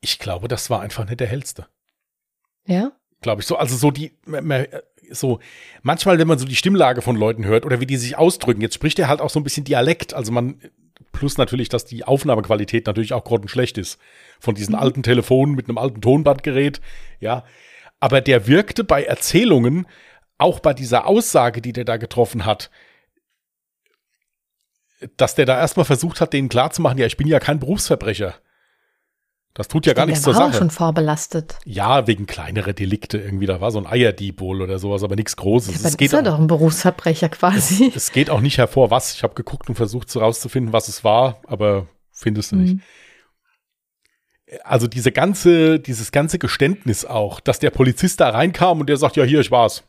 ich 0.00 0.18
glaube, 0.18 0.48
das 0.48 0.70
war 0.70 0.80
einfach 0.80 1.04
nicht 1.04 1.20
der 1.20 1.28
hellste. 1.28 1.68
Ja? 2.66 2.92
Glaube 3.20 3.42
ich 3.42 3.46
so. 3.46 3.56
Also 3.56 3.76
so 3.76 3.90
die, 3.90 4.16
so, 5.10 5.38
manchmal, 5.82 6.18
wenn 6.18 6.26
man 6.26 6.38
so 6.38 6.46
die 6.46 6.56
Stimmlage 6.56 7.02
von 7.02 7.14
Leuten 7.14 7.44
hört 7.44 7.66
oder 7.66 7.78
wie 7.80 7.86
die 7.86 7.98
sich 7.98 8.16
ausdrücken, 8.16 8.62
jetzt 8.62 8.74
spricht 8.74 8.98
er 8.98 9.08
halt 9.08 9.20
auch 9.20 9.28
so 9.28 9.38
ein 9.38 9.44
bisschen 9.44 9.64
Dialekt. 9.64 10.14
Also 10.14 10.32
man, 10.32 10.58
plus 11.12 11.36
natürlich, 11.36 11.68
dass 11.68 11.84
die 11.84 12.04
Aufnahmequalität 12.04 12.86
natürlich 12.86 13.12
auch 13.12 13.24
grottenschlecht 13.24 13.76
ist. 13.76 14.00
Von 14.40 14.54
diesen 14.54 14.74
mhm. 14.74 14.80
alten 14.80 15.02
Telefonen 15.02 15.54
mit 15.54 15.68
einem 15.68 15.78
alten 15.78 16.00
Tonbandgerät, 16.00 16.80
ja. 17.20 17.44
Aber 18.00 18.22
der 18.22 18.46
wirkte 18.46 18.82
bei 18.82 19.04
Erzählungen, 19.04 19.86
auch 20.38 20.60
bei 20.60 20.72
dieser 20.72 21.06
Aussage, 21.06 21.60
die 21.60 21.74
der 21.74 21.84
da 21.84 21.98
getroffen 21.98 22.46
hat, 22.46 22.70
dass 25.16 25.34
der 25.34 25.46
da 25.46 25.58
erstmal 25.58 25.86
versucht 25.86 26.20
hat, 26.20 26.32
denen 26.32 26.48
klarzumachen, 26.48 26.98
ja, 26.98 27.06
ich 27.06 27.16
bin 27.16 27.26
ja 27.26 27.40
kein 27.40 27.58
Berufsverbrecher. 27.58 28.34
Das 29.54 29.66
tut 29.66 29.84
ja 29.84 29.94
gar 29.94 30.06
nichts 30.06 30.22
zur 30.22 30.32
Sache. 30.32 30.44
auch 30.44 30.54
schon 30.54 30.70
vorbelastet. 30.70 31.58
Ja, 31.64 32.06
wegen 32.06 32.26
kleinerer 32.26 32.72
Delikte 32.72 33.18
irgendwie. 33.18 33.46
Da 33.46 33.60
war 33.60 33.72
so 33.72 33.78
ein 33.78 33.86
Eierdieb 33.86 34.40
wohl 34.40 34.62
oder 34.62 34.78
sowas, 34.78 35.02
aber 35.02 35.16
nichts 35.16 35.34
Großes. 35.34 35.74
Ja, 35.74 35.80
aber 35.80 35.88
es 35.88 35.96
geht 35.96 36.06
ist 36.06 36.12
ja 36.12 36.22
doch 36.22 36.38
ein 36.38 36.46
Berufsverbrecher 36.46 37.28
quasi. 37.30 37.88
Es, 37.88 37.96
es, 37.96 38.12
geht 38.12 38.30
auch 38.30 38.40
nicht 38.40 38.58
hervor, 38.58 38.92
was. 38.92 39.14
Ich 39.14 39.24
habe 39.24 39.34
geguckt 39.34 39.68
und 39.68 39.74
versucht 39.74 40.14
herauszufinden, 40.14 40.72
was 40.72 40.86
es 40.86 41.02
war, 41.02 41.40
aber 41.48 41.88
findest 42.12 42.52
du 42.52 42.56
mhm. 42.56 42.62
nicht. 42.62 42.76
Also 44.62 44.86
diese 44.86 45.10
ganze, 45.10 45.80
dieses 45.80 46.12
ganze 46.12 46.38
Geständnis 46.38 47.04
auch, 47.04 47.40
dass 47.40 47.58
der 47.58 47.70
Polizist 47.70 48.20
da 48.20 48.30
reinkam 48.30 48.80
und 48.80 48.88
der 48.88 48.96
sagt, 48.98 49.16
ja, 49.16 49.24
hier, 49.24 49.40
ich 49.40 49.50
war's. 49.50 49.84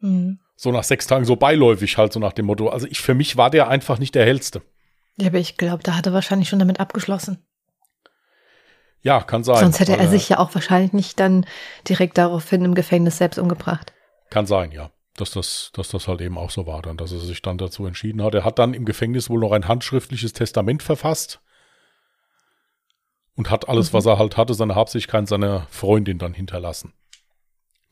Mhm. 0.00 0.40
So 0.56 0.72
nach 0.72 0.84
sechs 0.84 1.06
Tagen, 1.06 1.26
so 1.26 1.36
beiläufig 1.36 1.98
halt, 1.98 2.12
so 2.12 2.18
nach 2.18 2.32
dem 2.32 2.46
Motto. 2.46 2.68
Also 2.68 2.86
ich, 2.86 3.00
für 3.00 3.14
mich 3.14 3.36
war 3.36 3.50
der 3.50 3.68
einfach 3.68 3.98
nicht 3.98 4.14
der 4.14 4.24
hellste. 4.24 4.62
Ja, 5.18 5.28
aber 5.28 5.38
ich 5.38 5.56
glaube, 5.56 5.82
da 5.82 5.96
hat 5.96 6.06
er 6.06 6.12
wahrscheinlich 6.12 6.48
schon 6.48 6.58
damit 6.58 6.80
abgeschlossen. 6.80 7.46
Ja, 9.02 9.20
kann 9.20 9.44
sein. 9.44 9.60
Sonst 9.60 9.80
hätte 9.80 9.96
er 9.96 10.08
sich 10.08 10.28
ja 10.28 10.38
auch 10.38 10.54
wahrscheinlich 10.54 10.92
nicht 10.92 11.20
dann 11.20 11.46
direkt 11.88 12.18
daraufhin 12.18 12.64
im 12.64 12.74
Gefängnis 12.74 13.18
selbst 13.18 13.38
umgebracht. 13.38 13.92
Kann 14.30 14.46
sein, 14.46 14.72
ja. 14.72 14.90
Dass 15.16 15.30
das, 15.30 15.70
dass 15.72 15.88
das 15.88 16.08
halt 16.08 16.20
eben 16.20 16.36
auch 16.36 16.50
so 16.50 16.66
war, 16.66 16.82
dann, 16.82 16.96
dass 16.96 17.12
er 17.12 17.20
sich 17.20 17.40
dann 17.40 17.56
dazu 17.56 17.86
entschieden 17.86 18.22
hat. 18.22 18.34
Er 18.34 18.44
hat 18.44 18.58
dann 18.58 18.74
im 18.74 18.84
Gefängnis 18.84 19.30
wohl 19.30 19.40
noch 19.40 19.52
ein 19.52 19.68
handschriftliches 19.68 20.32
Testament 20.32 20.82
verfasst 20.82 21.40
und 23.34 23.50
hat 23.50 23.68
alles, 23.68 23.92
mhm. 23.92 23.98
was 23.98 24.06
er 24.06 24.18
halt 24.18 24.36
hatte, 24.36 24.54
seine 24.54 24.74
Habseligkeit 24.74 25.28
seiner 25.28 25.66
Freundin 25.70 26.18
dann 26.18 26.34
hinterlassen. 26.34 26.92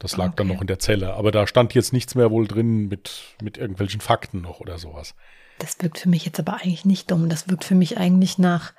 Das 0.04 0.18
lag 0.18 0.26
okay. 0.26 0.34
dann 0.36 0.48
noch 0.48 0.60
in 0.60 0.66
der 0.66 0.78
Zelle. 0.78 1.14
Aber 1.14 1.32
da 1.32 1.46
stand 1.46 1.72
jetzt 1.72 1.94
nichts 1.94 2.14
mehr 2.14 2.30
wohl 2.30 2.46
drin 2.46 2.88
mit, 2.88 3.22
mit 3.40 3.56
irgendwelchen 3.56 4.02
Fakten 4.02 4.42
noch 4.42 4.60
oder 4.60 4.76
sowas. 4.76 5.14
Das 5.58 5.80
wirkt 5.80 5.98
für 5.98 6.10
mich 6.10 6.26
jetzt 6.26 6.38
aber 6.38 6.56
eigentlich 6.56 6.84
nicht 6.84 7.10
dumm. 7.10 7.30
Das 7.30 7.48
wirkt 7.48 7.64
für 7.64 7.74
mich 7.74 7.96
eigentlich 7.96 8.36
nach, 8.36 8.74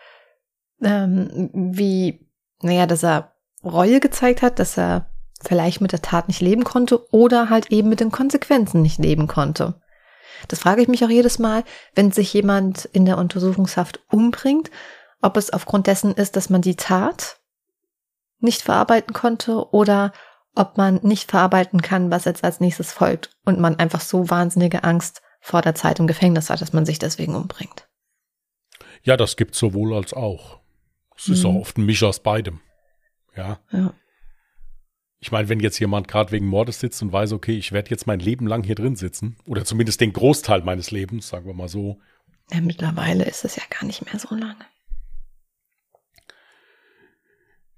ähm, 0.84 1.50
wie 1.52 2.30
naja, 2.62 2.86
dass 2.86 3.04
er 3.04 3.34
Reue 3.64 4.00
gezeigt 4.02 4.44
hat, 4.44 4.60
dass 4.60 4.78
er 4.78 5.10
vielleicht 5.42 5.82
mit 5.82 5.94
der 5.94 6.04
Tat 6.04 6.28
nicht 6.28 6.42
leben 6.42 6.64
konnte 6.64 7.12
oder 7.12 7.50
halt 7.50 7.72
eben 7.72 7.90
mit 7.90 8.02
den 8.02 8.12
Konsequenzen 8.12 8.84
nicht 8.84 9.00
leben 9.00 9.26
konnte. 9.26 9.82
Das 10.48 10.60
frage 10.60 10.84
ich 10.84 10.88
mich 10.88 11.04
auch 11.04 11.10
jedes 11.10 11.40
Mal, 11.40 11.64
wenn 11.96 12.12
sich 12.12 12.32
jemand 12.36 12.86
in 12.86 13.06
der 13.06 13.18
Untersuchungshaft 13.18 14.00
umbringt, 14.12 14.70
ob 15.24 15.38
es 15.38 15.52
aufgrund 15.52 15.88
dessen 15.88 16.14
ist, 16.14 16.36
dass 16.36 16.52
man 16.52 16.62
die 16.62 16.76
Tat 16.76 17.40
nicht 18.38 18.62
verarbeiten 18.62 19.12
konnte 19.12 19.74
oder 19.74 20.14
ob 20.56 20.78
man 20.78 21.00
nicht 21.04 21.30
verarbeiten 21.30 21.82
kann, 21.82 22.12
was 22.12 22.26
jetzt 22.26 22.44
als 22.44 22.60
nächstes 22.60 22.92
folgt 22.92 23.30
und 23.46 23.60
man 23.60 23.78
einfach 23.78 24.02
so 24.02 24.30
wahnsinnige 24.30 24.84
Angst 24.84 25.22
vor 25.42 25.62
der 25.62 25.76
Zeit 25.76 26.00
im 26.00 26.08
Gefängnis 26.08 26.50
hat, 26.50 26.62
dass 26.62 26.74
man 26.74 26.86
sich 26.86 26.98
deswegen 26.98 27.36
umbringt. 27.36 27.88
Ja, 29.04 29.18
das 29.18 29.36
gibt 29.36 29.54
sowohl 29.54 29.94
als 29.94 30.14
auch. 30.14 30.62
Es 31.16 31.30
ist 31.30 31.44
mhm. 31.44 31.52
auch 31.52 31.56
oft 31.62 31.78
ein 31.78 31.86
Misch 31.86 32.04
aus 32.04 32.22
beidem. 32.22 32.62
Ja. 33.36 33.60
ja. 33.72 33.94
Ich 35.20 35.32
meine, 35.32 35.50
wenn 35.50 35.60
jetzt 35.60 35.80
jemand 35.80 36.08
gerade 36.08 36.32
wegen 36.32 36.48
Mordes 36.48 36.80
sitzt 36.80 37.02
und 37.02 37.12
weiß, 37.12 37.34
okay, 37.34 37.58
ich 37.58 37.72
werde 37.72 37.90
jetzt 37.90 38.08
mein 38.08 38.20
Leben 38.20 38.48
lang 38.48 38.64
hier 38.64 38.76
drin 38.76 38.96
sitzen, 38.96 39.38
oder 39.46 39.66
zumindest 39.66 40.02
den 40.02 40.14
Großteil 40.14 40.62
meines 40.62 40.92
Lebens, 40.92 41.28
sagen 41.28 41.46
wir 41.46 41.54
mal 41.54 41.70
so. 41.70 42.00
Ja, 42.52 42.62
mittlerweile 42.62 43.26
ist 43.26 43.46
es 43.46 43.56
ja 43.56 43.64
gar 43.70 43.86
nicht 43.86 44.06
mehr 44.06 44.20
so 44.20 44.34
lange. 44.36 44.66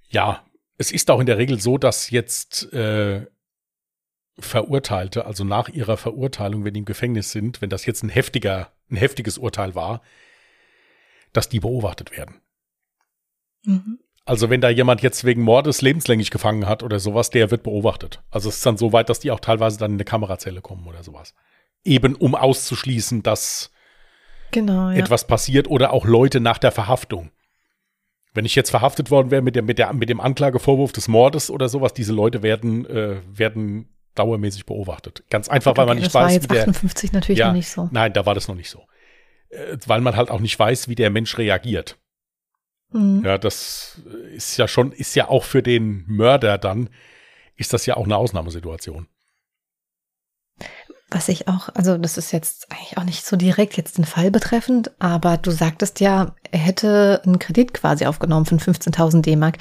Ja, 0.09 0.45
es 0.77 0.91
ist 0.91 1.09
auch 1.09 1.19
in 1.19 1.25
der 1.25 1.37
Regel 1.37 1.59
so, 1.59 1.77
dass 1.77 2.09
jetzt 2.09 2.71
äh, 2.73 3.25
Verurteilte, 4.39 5.25
also 5.25 5.43
nach 5.43 5.69
ihrer 5.69 5.97
Verurteilung, 5.97 6.63
wenn 6.63 6.73
die 6.73 6.81
im 6.81 6.85
Gefängnis 6.85 7.31
sind, 7.31 7.61
wenn 7.61 7.69
das 7.69 7.85
jetzt 7.85 8.03
ein 8.03 8.09
heftiger, 8.09 8.71
ein 8.91 8.97
heftiges 8.97 9.37
Urteil 9.39 9.73
war, 9.73 10.01
dass 11.33 11.49
die 11.49 11.59
beobachtet 11.59 12.11
werden. 12.15 12.35
Mhm. 13.63 13.99
Also 14.25 14.49
wenn 14.49 14.61
da 14.61 14.69
jemand 14.69 15.01
jetzt 15.01 15.23
wegen 15.23 15.41
Mordes 15.41 15.81
lebenslänglich 15.81 16.31
gefangen 16.31 16.67
hat 16.67 16.83
oder 16.83 16.99
sowas, 16.99 17.29
der 17.29 17.49
wird 17.49 17.63
beobachtet. 17.63 18.21
Also 18.29 18.49
es 18.49 18.57
ist 18.57 18.65
dann 18.65 18.77
so 18.77 18.93
weit, 18.93 19.09
dass 19.09 19.19
die 19.19 19.31
auch 19.31 19.39
teilweise 19.39 19.79
dann 19.79 19.91
in 19.91 19.97
eine 19.97 20.03
Kamerazelle 20.03 20.61
kommen 20.61 20.85
oder 20.85 21.01
sowas. 21.01 21.33
Eben 21.83 22.13
um 22.13 22.35
auszuschließen, 22.35 23.23
dass 23.23 23.71
genau, 24.51 24.91
ja. 24.91 24.97
etwas 24.97 25.25
passiert 25.25 25.67
oder 25.69 25.93
auch 25.93 26.05
Leute 26.05 26.41
nach 26.41 26.57
der 26.57 26.71
Verhaftung. 26.71 27.31
Wenn 28.37 28.45
ich 28.45 28.53
jetzt 28.53 28.69
verhaftet 28.69 29.09
worden 29.09 29.31
wäre 29.31 29.41
mit, 29.41 29.55
der, 29.55 29.63
mit, 29.63 29.79
der, 29.79 29.91
mit 29.93 30.09
dem 30.09 30.21
Anklagevorwurf 30.21 30.91
des 30.91 31.07
Mordes 31.07 31.49
oder 31.49 31.69
sowas, 31.69 31.95
diese 31.95 32.13
Leute 32.13 32.43
werden, 32.43 32.85
äh, 32.85 33.15
werden 33.33 33.89
dauermäßig 34.13 34.67
beobachtet. 34.67 35.23
Ganz 35.31 35.49
einfach, 35.49 35.71
okay, 35.71 35.79
weil 35.79 35.87
man 35.87 35.97
nicht 35.97 36.05
das 36.05 36.13
weiß, 36.13 36.47
war 36.47 36.55
jetzt 36.55 36.67
58 36.67 37.09
der, 37.09 37.19
natürlich 37.19 37.39
ja, 37.39 37.47
noch 37.47 37.55
nicht 37.55 37.67
so. 37.67 37.89
Nein, 37.91 38.13
da 38.13 38.27
war 38.27 38.35
das 38.35 38.47
noch 38.47 38.53
nicht 38.53 38.69
so. 38.69 38.83
Äh, 39.49 39.77
weil 39.87 40.01
man 40.01 40.15
halt 40.15 40.29
auch 40.29 40.39
nicht 40.39 40.59
weiß, 40.59 40.87
wie 40.87 40.93
der 40.93 41.09
Mensch 41.09 41.35
reagiert. 41.39 41.97
Mhm. 42.91 43.23
Ja, 43.25 43.39
das 43.39 44.03
ist 44.35 44.57
ja 44.57 44.67
schon, 44.67 44.91
ist 44.91 45.15
ja 45.15 45.29
auch 45.29 45.43
für 45.43 45.63
den 45.63 46.03
Mörder 46.05 46.59
dann, 46.59 46.91
ist 47.55 47.73
das 47.73 47.87
ja 47.87 47.97
auch 47.97 48.05
eine 48.05 48.17
Ausnahmesituation. 48.17 49.07
Was 51.09 51.29
ich 51.29 51.47
auch, 51.47 51.69
also 51.73 51.97
das 51.97 52.17
ist 52.17 52.33
jetzt 52.33 52.69
eigentlich 52.69 52.97
auch 52.97 53.03
nicht 53.05 53.25
so 53.25 53.37
direkt 53.37 53.77
jetzt 53.77 53.97
den 53.97 54.03
Fall 54.03 54.29
betreffend, 54.29 54.91
aber 54.99 55.37
du 55.37 55.51
sagtest 55.51 56.01
ja, 56.01 56.35
er 56.51 56.59
hätte 56.59 57.21
einen 57.25 57.39
Kredit 57.39 57.73
quasi 57.73 58.05
aufgenommen 58.05 58.45
von 58.45 58.59
15.000 58.59 59.21
D-Mark. 59.21 59.57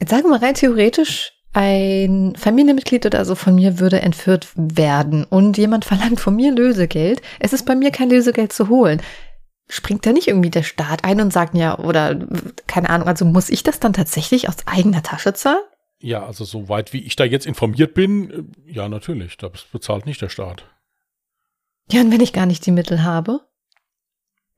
Jetzt 0.00 0.10
sagen 0.10 0.28
wir 0.28 0.42
rein 0.42 0.54
theoretisch, 0.54 1.32
ein 1.52 2.34
Familienmitglied 2.36 3.06
oder 3.06 3.24
so 3.24 3.34
von 3.34 3.54
mir 3.54 3.78
würde 3.78 4.02
entführt 4.02 4.48
werden 4.56 5.24
und 5.24 5.56
jemand 5.58 5.84
verlangt 5.84 6.20
von 6.20 6.34
mir 6.34 6.52
Lösegeld. 6.52 7.22
Es 7.38 7.52
ist 7.52 7.64
bei 7.64 7.76
mir 7.76 7.90
kein 7.90 8.10
Lösegeld 8.10 8.52
zu 8.52 8.68
holen. 8.68 9.00
Springt 9.70 10.06
da 10.06 10.12
nicht 10.12 10.28
irgendwie 10.28 10.50
der 10.50 10.62
Staat 10.62 11.04
ein 11.04 11.20
und 11.20 11.32
sagt 11.32 11.54
ja, 11.54 11.78
oder 11.78 12.18
keine 12.66 12.90
Ahnung, 12.90 13.06
also 13.06 13.24
muss 13.24 13.48
ich 13.48 13.62
das 13.62 13.80
dann 13.80 13.92
tatsächlich 13.92 14.48
aus 14.48 14.56
eigener 14.66 15.02
Tasche 15.02 15.34
zahlen? 15.34 15.62
Ja, 16.00 16.24
also 16.24 16.44
soweit 16.44 16.92
wie 16.92 17.02
ich 17.02 17.16
da 17.16 17.24
jetzt 17.24 17.46
informiert 17.46 17.94
bin, 17.94 18.30
äh, 18.30 18.72
ja, 18.72 18.88
natürlich, 18.88 19.36
das 19.36 19.64
bezahlt 19.64 20.06
nicht 20.06 20.22
der 20.22 20.28
Staat. 20.28 20.64
Ja, 21.90 22.00
und 22.02 22.12
wenn 22.12 22.20
ich 22.20 22.32
gar 22.32 22.46
nicht 22.46 22.64
die 22.66 22.70
Mittel 22.70 23.02
habe? 23.02 23.40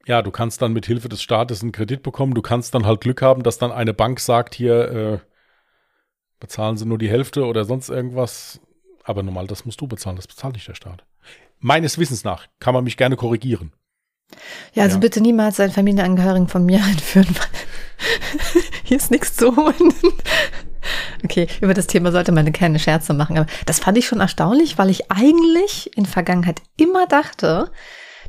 Ja, 0.06 0.22
du 0.22 0.30
kannst 0.30 0.60
dann 0.62 0.72
mit 0.72 0.86
Hilfe 0.86 1.08
des 1.08 1.22
Staates 1.22 1.62
einen 1.62 1.72
Kredit 1.72 2.02
bekommen. 2.02 2.34
Du 2.34 2.42
kannst 2.42 2.74
dann 2.74 2.86
halt 2.86 3.00
Glück 3.00 3.22
haben, 3.22 3.42
dass 3.42 3.58
dann 3.58 3.70
eine 3.70 3.94
Bank 3.94 4.18
sagt, 4.20 4.54
hier 4.54 4.90
äh, 4.90 5.18
bezahlen 6.40 6.76
sie 6.76 6.86
nur 6.86 6.98
die 6.98 7.10
Hälfte 7.10 7.44
oder 7.44 7.64
sonst 7.64 7.90
irgendwas. 7.90 8.60
Aber 9.04 9.22
normal, 9.22 9.46
das 9.46 9.64
musst 9.64 9.80
du 9.80 9.86
bezahlen, 9.86 10.16
das 10.16 10.26
bezahlt 10.26 10.54
nicht 10.54 10.68
der 10.68 10.74
Staat. 10.74 11.04
Meines 11.58 11.98
Wissens 11.98 12.24
nach 12.24 12.48
kann 12.58 12.74
man 12.74 12.84
mich 12.84 12.96
gerne 12.96 13.16
korrigieren. 13.16 13.72
Ja, 14.72 14.84
also 14.84 14.96
ja. 14.96 15.00
bitte 15.00 15.20
niemals 15.20 15.60
einen 15.60 15.72
Familienangehörigen 15.72 16.48
von 16.48 16.64
mir 16.64 16.78
einführen. 16.84 17.34
Hier 18.84 18.96
ist 18.96 19.10
nichts 19.10 19.36
zu 19.36 19.54
holen. 19.54 19.92
Okay, 21.24 21.46
über 21.60 21.74
das 21.74 21.86
Thema 21.86 22.12
sollte 22.12 22.32
man 22.32 22.52
keine 22.52 22.78
Scherze 22.78 23.14
machen. 23.14 23.38
Aber 23.38 23.46
das 23.66 23.80
fand 23.80 23.98
ich 23.98 24.06
schon 24.06 24.20
erstaunlich, 24.20 24.78
weil 24.78 24.90
ich 24.90 25.10
eigentlich 25.10 25.96
in 25.96 26.06
Vergangenheit 26.06 26.62
immer 26.76 27.06
dachte, 27.06 27.70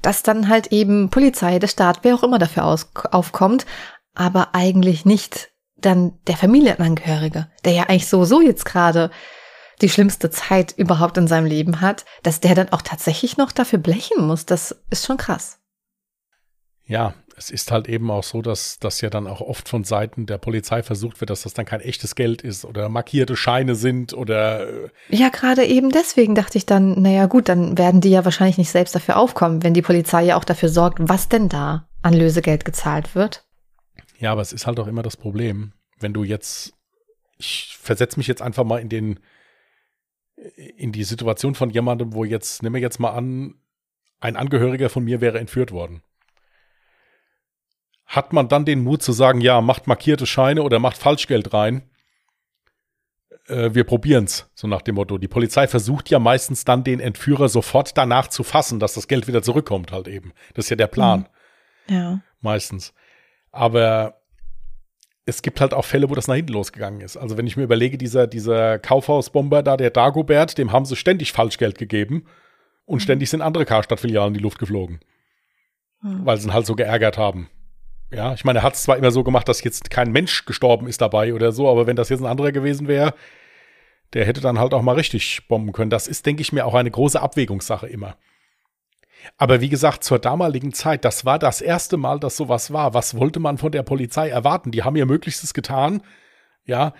dass 0.01 0.23
dann 0.23 0.49
halt 0.49 0.67
eben 0.67 1.09
Polizei, 1.09 1.59
der 1.59 1.67
Staat, 1.67 1.99
wer 2.03 2.15
auch 2.15 2.23
immer 2.23 2.39
dafür 2.39 2.65
aus, 2.65 2.91
aufkommt, 3.11 3.65
aber 4.13 4.53
eigentlich 4.53 5.05
nicht 5.05 5.51
dann 5.77 6.19
der 6.27 6.37
Familienangehörige, 6.37 7.47
der 7.65 7.73
ja 7.73 7.83
eigentlich 7.83 8.07
so 8.07 8.23
so 8.25 8.41
jetzt 8.41 8.65
gerade 8.65 9.11
die 9.81 9.89
schlimmste 9.89 10.29
Zeit 10.29 10.73
überhaupt 10.77 11.17
in 11.17 11.27
seinem 11.27 11.45
Leben 11.45 11.81
hat, 11.81 12.05
dass 12.23 12.39
der 12.39 12.53
dann 12.53 12.69
auch 12.71 12.83
tatsächlich 12.83 13.37
noch 13.37 13.51
dafür 13.51 13.79
blechen 13.79 14.25
muss. 14.25 14.45
Das 14.45 14.75
ist 14.91 15.05
schon 15.05 15.17
krass. 15.17 15.59
Ja, 16.85 17.13
es 17.37 17.49
ist 17.49 17.71
halt 17.71 17.87
eben 17.87 18.09
auch 18.11 18.23
so, 18.23 18.41
dass 18.41 18.79
das 18.79 19.01
ja 19.01 19.09
dann 19.09 19.27
auch 19.27 19.41
oft 19.41 19.69
von 19.69 19.83
Seiten 19.83 20.25
der 20.25 20.37
Polizei 20.37 20.83
versucht 20.83 21.21
wird, 21.21 21.29
dass 21.29 21.43
das 21.43 21.53
dann 21.53 21.65
kein 21.65 21.81
echtes 21.81 22.15
Geld 22.15 22.41
ist 22.41 22.65
oder 22.65 22.89
markierte 22.89 23.35
Scheine 23.35 23.75
sind 23.75 24.13
oder. 24.13 24.67
Äh 24.67 24.89
ja, 25.09 25.29
gerade 25.29 25.65
eben 25.65 25.89
deswegen 25.89 26.35
dachte 26.35 26.57
ich 26.57 26.65
dann, 26.65 27.01
naja, 27.01 27.25
gut, 27.27 27.49
dann 27.49 27.77
werden 27.77 28.01
die 28.01 28.09
ja 28.09 28.25
wahrscheinlich 28.25 28.57
nicht 28.57 28.71
selbst 28.71 28.95
dafür 28.95 29.17
aufkommen, 29.17 29.63
wenn 29.63 29.73
die 29.73 29.81
Polizei 29.81 30.23
ja 30.23 30.37
auch 30.37 30.43
dafür 30.43 30.69
sorgt, 30.69 30.99
was 31.01 31.29
denn 31.29 31.49
da 31.49 31.87
an 32.01 32.13
Lösegeld 32.13 32.65
gezahlt 32.65 33.15
wird. 33.15 33.45
Ja, 34.19 34.31
aber 34.31 34.41
es 34.41 34.53
ist 34.53 34.67
halt 34.67 34.79
auch 34.79 34.87
immer 34.87 35.03
das 35.03 35.17
Problem, 35.17 35.73
wenn 35.99 36.13
du 36.13 36.23
jetzt, 36.23 36.73
ich 37.37 37.77
versetze 37.79 38.19
mich 38.19 38.27
jetzt 38.27 38.41
einfach 38.41 38.63
mal 38.63 38.79
in 38.79 38.89
den, 38.89 39.19
in 40.77 40.91
die 40.91 41.03
Situation 41.03 41.55
von 41.55 41.69
jemandem, 41.69 42.13
wo 42.13 42.23
jetzt, 42.23 42.63
nehmen 42.63 42.75
wir 42.75 42.81
jetzt 42.81 42.99
mal 42.99 43.11
an, 43.11 43.55
ein 44.19 44.35
Angehöriger 44.35 44.89
von 44.89 45.03
mir 45.03 45.21
wäre 45.21 45.39
entführt 45.39 45.71
worden 45.71 46.03
hat 48.11 48.33
man 48.33 48.49
dann 48.49 48.65
den 48.65 48.83
Mut 48.83 49.01
zu 49.01 49.13
sagen, 49.13 49.39
ja, 49.39 49.61
macht 49.61 49.87
markierte 49.87 50.25
Scheine 50.25 50.63
oder 50.63 50.79
macht 50.79 50.97
Falschgeld 50.97 51.53
rein. 51.53 51.81
Äh, 53.47 53.73
wir 53.73 53.85
probieren's, 53.85 54.49
so 54.53 54.67
nach 54.67 54.81
dem 54.81 54.95
Motto. 54.95 55.17
Die 55.17 55.29
Polizei 55.29 55.65
versucht 55.65 56.09
ja 56.09 56.19
meistens 56.19 56.65
dann 56.65 56.83
den 56.83 56.99
Entführer 56.99 57.47
sofort 57.47 57.97
danach 57.97 58.27
zu 58.27 58.43
fassen, 58.43 58.81
dass 58.81 58.95
das 58.95 59.07
Geld 59.07 59.29
wieder 59.29 59.41
zurückkommt 59.41 59.93
halt 59.93 60.09
eben. 60.09 60.33
Das 60.55 60.65
ist 60.65 60.69
ja 60.69 60.75
der 60.75 60.87
Plan. 60.87 61.29
Mhm. 61.87 61.95
Ja. 61.95 62.21
Meistens. 62.41 62.93
Aber 63.53 64.19
es 65.25 65.41
gibt 65.41 65.61
halt 65.61 65.73
auch 65.73 65.85
Fälle, 65.85 66.09
wo 66.09 66.15
das 66.15 66.27
nach 66.27 66.35
hinten 66.35 66.51
losgegangen 66.51 66.99
ist. 66.99 67.15
Also 67.15 67.37
wenn 67.37 67.47
ich 67.47 67.55
mir 67.55 67.63
überlege, 67.63 67.97
dieser, 67.97 68.27
dieser 68.27 68.77
Kaufhausbomber 68.77 69.63
da, 69.63 69.77
der 69.77 69.89
Dagobert, 69.89 70.57
dem 70.57 70.73
haben 70.73 70.83
sie 70.83 70.97
ständig 70.97 71.31
Falschgeld 71.31 71.77
gegeben 71.77 72.25
und 72.83 72.95
mhm. 72.95 73.03
ständig 73.03 73.29
sind 73.29 73.41
andere 73.41 73.63
Karstadt-Filialen 73.63 74.33
in 74.33 74.37
die 74.39 74.43
Luft 74.43 74.59
geflogen. 74.59 74.99
Mhm. 76.01 76.25
Weil 76.25 76.35
sie 76.35 76.49
ihn 76.49 76.53
halt 76.53 76.65
so 76.65 76.75
geärgert 76.75 77.17
haben. 77.17 77.47
Ja, 78.11 78.33
ich 78.33 78.43
meine, 78.43 78.59
er 78.59 78.63
hat 78.63 78.75
es 78.75 78.83
zwar 78.83 78.97
immer 78.97 79.11
so 79.11 79.23
gemacht, 79.23 79.47
dass 79.47 79.63
jetzt 79.63 79.89
kein 79.89 80.11
Mensch 80.11 80.45
gestorben 80.45 80.87
ist 80.87 81.01
dabei 81.01 81.33
oder 81.33 81.51
so, 81.51 81.69
aber 81.69 81.87
wenn 81.87 81.95
das 81.95 82.09
jetzt 82.09 82.19
ein 82.19 82.25
anderer 82.25 82.51
gewesen 82.51 82.87
wäre, 82.87 83.13
der 84.13 84.25
hätte 84.25 84.41
dann 84.41 84.59
halt 84.59 84.73
auch 84.73 84.81
mal 84.81 84.95
richtig 84.95 85.47
bomben 85.47 85.71
können. 85.71 85.89
Das 85.89 86.07
ist, 86.07 86.25
denke 86.25 86.41
ich 86.41 86.51
mir, 86.51 86.65
auch 86.65 86.73
eine 86.73 86.91
große 86.91 87.21
Abwägungssache 87.21 87.87
immer. 87.87 88.17
Aber 89.37 89.61
wie 89.61 89.69
gesagt, 89.69 90.03
zur 90.03 90.19
damaligen 90.19 90.73
Zeit, 90.73 91.05
das 91.05 91.25
war 91.25 91.39
das 91.39 91.61
erste 91.61 91.95
Mal, 91.95 92.19
dass 92.19 92.35
sowas 92.35 92.73
war. 92.73 92.93
Was 92.93 93.15
wollte 93.15 93.39
man 93.39 93.57
von 93.57 93.71
der 93.71 93.83
Polizei 93.83 94.29
erwarten? 94.29 94.71
Die 94.71 94.83
haben 94.83 94.95
ihr 94.95 95.05
Möglichstes 95.05 95.53
getan. 95.53 96.01
Ja, 96.65 96.93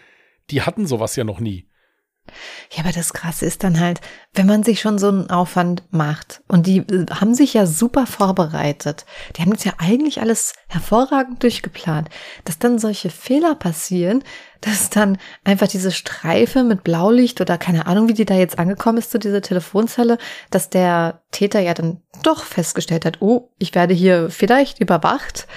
die 0.50 0.62
hatten 0.62 0.88
sowas 0.88 1.16
ja 1.16 1.24
noch 1.24 1.40
nie. 1.40 1.68
Ja, 2.72 2.84
aber 2.84 2.94
das 2.94 3.14
Krasse 3.14 3.46
ist 3.46 3.64
dann 3.64 3.80
halt, 3.80 4.00
wenn 4.34 4.46
man 4.46 4.64
sich 4.64 4.80
schon 4.80 4.98
so 4.98 5.10
einen 5.10 5.30
Aufwand 5.30 5.84
macht 5.92 6.42
und 6.48 6.68
die 6.68 6.78
äh, 6.78 7.06
haben 7.12 7.34
sich 7.34 7.54
ja 7.54 7.66
super 7.66 8.08
vorbereitet, 8.08 9.06
die 9.36 9.42
haben 9.42 9.52
jetzt 9.52 9.66
ja 9.66 9.74
eigentlich 9.78 10.22
alles 10.22 10.54
hervorragend 10.68 11.44
durchgeplant, 11.44 12.10
dass 12.46 12.60
dann 12.60 12.80
solche 12.80 13.10
Fehler 13.10 13.56
passieren, 13.56 14.24
dass 14.62 14.90
dann 14.90 15.18
einfach 15.44 15.68
diese 15.68 15.92
Streife 15.92 16.64
mit 16.64 16.84
Blaulicht 16.84 17.42
oder 17.42 17.58
keine 17.58 17.88
Ahnung, 17.88 18.08
wie 18.08 18.14
die 18.14 18.26
da 18.26 18.36
jetzt 18.36 18.60
angekommen 18.60 19.00
ist 19.00 19.12
zu 19.12 19.20
dieser 19.20 19.42
Telefonzelle, 19.42 20.18
dass 20.52 20.70
der 20.70 21.22
Täter 21.32 21.60
ja 21.60 21.74
dann 21.74 22.02
doch 22.24 22.44
festgestellt 22.44 23.06
hat, 23.06 23.22
oh, 23.22 23.50
ich 23.58 23.76
werde 23.76 23.94
hier 23.94 24.30
vielleicht 24.30 24.80
überwacht. 24.80 25.48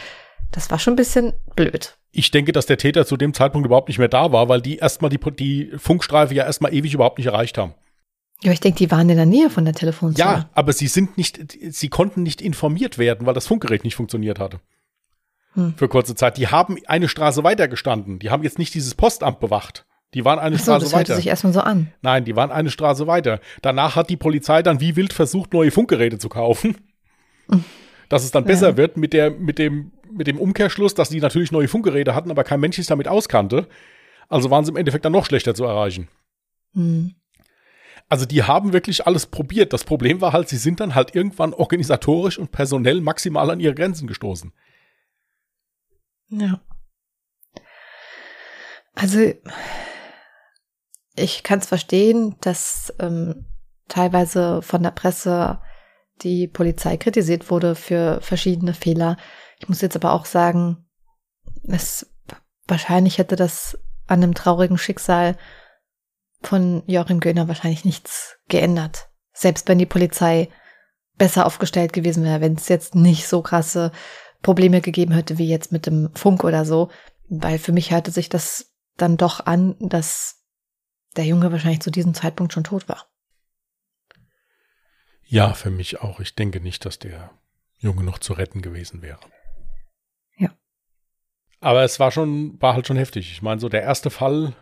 Das 0.50 0.70
war 0.70 0.78
schon 0.78 0.94
ein 0.94 0.96
bisschen 0.96 1.32
blöd 1.54 1.96
ich 2.14 2.30
denke, 2.30 2.52
dass 2.52 2.66
der 2.66 2.78
Täter 2.78 3.06
zu 3.06 3.16
dem 3.16 3.34
Zeitpunkt 3.34 3.66
überhaupt 3.66 3.88
nicht 3.88 3.98
mehr 3.98 4.08
da 4.08 4.32
war, 4.32 4.48
weil 4.48 4.60
die 4.60 4.76
erstmal 4.76 5.10
die, 5.10 5.18
die 5.18 5.72
Funkstreife 5.76 6.34
ja 6.34 6.44
erstmal 6.44 6.72
ewig 6.72 6.94
überhaupt 6.94 7.18
nicht 7.18 7.26
erreicht 7.26 7.58
haben. 7.58 7.74
Ja, 8.42 8.52
ich 8.52 8.60
denke, 8.60 8.78
die 8.78 8.90
waren 8.90 9.08
in 9.08 9.16
der 9.16 9.26
Nähe 9.26 9.50
von 9.50 9.64
der 9.64 9.74
Telefonzelle. 9.74 10.28
Ja, 10.28 10.50
aber 10.54 10.72
sie 10.72 10.86
sind 10.86 11.16
nicht, 11.16 11.40
sie 11.70 11.88
konnten 11.88 12.22
nicht 12.22 12.42
informiert 12.42 12.98
werden, 12.98 13.26
weil 13.26 13.34
das 13.34 13.46
Funkgerät 13.46 13.84
nicht 13.84 13.94
funktioniert 13.96 14.38
hatte. 14.38 14.60
Hm. 15.54 15.74
Für 15.76 15.88
kurze 15.88 16.14
Zeit. 16.14 16.36
Die 16.36 16.48
haben 16.48 16.76
eine 16.86 17.08
Straße 17.08 17.42
weiter 17.44 17.68
gestanden. 17.68 18.18
Die 18.18 18.30
haben 18.30 18.42
jetzt 18.42 18.58
nicht 18.58 18.74
dieses 18.74 18.94
Postamt 18.94 19.40
bewacht. 19.40 19.86
Die 20.12 20.24
waren 20.24 20.38
eine 20.38 20.56
so, 20.58 20.64
Straße 20.64 20.84
das 20.86 20.92
weiter. 20.92 21.16
sich 21.16 21.26
erstmal 21.26 21.52
so 21.52 21.60
an. 21.60 21.92
Nein, 22.02 22.24
die 22.24 22.36
waren 22.36 22.50
eine 22.50 22.70
Straße 22.70 23.06
weiter. 23.06 23.40
Danach 23.62 23.96
hat 23.96 24.10
die 24.10 24.16
Polizei 24.16 24.62
dann 24.62 24.80
wie 24.80 24.94
wild 24.94 25.12
versucht, 25.12 25.52
neue 25.52 25.70
Funkgeräte 25.70 26.18
zu 26.18 26.28
kaufen. 26.28 26.76
Dass 28.08 28.24
es 28.24 28.30
dann 28.30 28.44
besser 28.44 28.70
Ja. 28.70 28.76
wird 28.76 28.96
mit, 28.96 29.12
der, 29.12 29.30
mit, 29.30 29.58
dem, 29.58 29.92
mit 30.14 30.26
dem 30.26 30.38
Umkehrschluss, 30.38 30.94
dass 30.94 31.08
die 31.08 31.20
natürlich 31.20 31.52
neue 31.52 31.68
Funkgeräte 31.68 32.14
hatten, 32.14 32.30
aber 32.30 32.44
kein 32.44 32.60
Mensch 32.60 32.76
sich 32.76 32.86
damit 32.86 33.08
auskannte. 33.08 33.68
Also 34.28 34.50
waren 34.50 34.64
sie 34.64 34.70
im 34.70 34.76
Endeffekt 34.76 35.04
dann 35.04 35.12
noch 35.12 35.26
schlechter 35.26 35.54
zu 35.54 35.64
erreichen. 35.64 36.08
Hm. 36.72 37.14
Also 38.08 38.26
die 38.26 38.42
haben 38.42 38.72
wirklich 38.72 39.06
alles 39.06 39.26
probiert. 39.26 39.72
Das 39.72 39.84
Problem 39.84 40.20
war 40.20 40.32
halt, 40.32 40.48
sie 40.48 40.56
sind 40.56 40.80
dann 40.80 40.94
halt 40.94 41.14
irgendwann 41.14 41.54
organisatorisch 41.54 42.38
und 42.38 42.52
personell 42.52 43.00
maximal 43.00 43.50
an 43.50 43.60
ihre 43.60 43.74
Grenzen 43.74 44.06
gestoßen. 44.06 44.52
Ja. 46.28 46.60
Also, 48.94 49.32
ich 51.16 51.42
kann 51.42 51.58
es 51.58 51.66
verstehen, 51.66 52.36
dass 52.40 52.94
ähm, 53.00 53.46
teilweise 53.88 54.62
von 54.62 54.82
der 54.82 54.90
Presse 54.92 55.60
die 56.22 56.46
Polizei 56.46 56.96
kritisiert 56.96 57.50
wurde 57.50 57.74
für 57.74 58.20
verschiedene 58.20 58.74
Fehler. 58.74 59.16
Ich 59.58 59.68
muss 59.68 59.80
jetzt 59.80 59.96
aber 59.96 60.12
auch 60.12 60.26
sagen, 60.26 60.86
es 61.62 62.06
wahrscheinlich 62.66 63.18
hätte 63.18 63.36
das 63.36 63.78
an 64.06 64.22
einem 64.22 64.34
traurigen 64.34 64.78
Schicksal 64.78 65.36
von 66.42 66.82
Joachim 66.86 67.20
Göhner 67.20 67.48
wahrscheinlich 67.48 67.84
nichts 67.84 68.36
geändert. 68.48 69.08
Selbst 69.32 69.68
wenn 69.68 69.78
die 69.78 69.86
Polizei 69.86 70.48
besser 71.16 71.46
aufgestellt 71.46 71.92
gewesen 71.92 72.24
wäre, 72.24 72.40
wenn 72.40 72.54
es 72.54 72.68
jetzt 72.68 72.94
nicht 72.94 73.26
so 73.26 73.42
krasse 73.42 73.92
Probleme 74.42 74.80
gegeben 74.80 75.12
hätte 75.12 75.38
wie 75.38 75.48
jetzt 75.48 75.72
mit 75.72 75.86
dem 75.86 76.10
Funk 76.14 76.44
oder 76.44 76.64
so, 76.64 76.90
weil 77.28 77.58
für 77.58 77.72
mich 77.72 77.90
hörte 77.90 78.10
sich 78.10 78.28
das 78.28 78.74
dann 78.96 79.16
doch 79.16 79.46
an, 79.46 79.76
dass 79.80 80.44
der 81.16 81.24
Junge 81.24 81.50
wahrscheinlich 81.52 81.80
zu 81.80 81.90
diesem 81.90 82.14
Zeitpunkt 82.14 82.52
schon 82.52 82.64
tot 82.64 82.88
war. 82.88 83.06
Ja, 85.22 85.54
für 85.54 85.70
mich 85.70 86.00
auch. 86.00 86.20
Ich 86.20 86.34
denke 86.34 86.60
nicht, 86.60 86.84
dass 86.84 86.98
der 86.98 87.30
Junge 87.78 88.04
noch 88.04 88.18
zu 88.18 88.34
retten 88.34 88.60
gewesen 88.60 89.02
wäre. 89.02 89.20
Aber 91.64 91.82
es 91.82 91.98
war 91.98 92.10
schon, 92.10 92.60
war 92.60 92.74
halt 92.74 92.86
schon 92.86 92.98
heftig. 92.98 93.32
Ich 93.32 93.40
meine, 93.40 93.58
so 93.58 93.70
der 93.70 93.80
erste 93.80 94.10
Fall, 94.10 94.52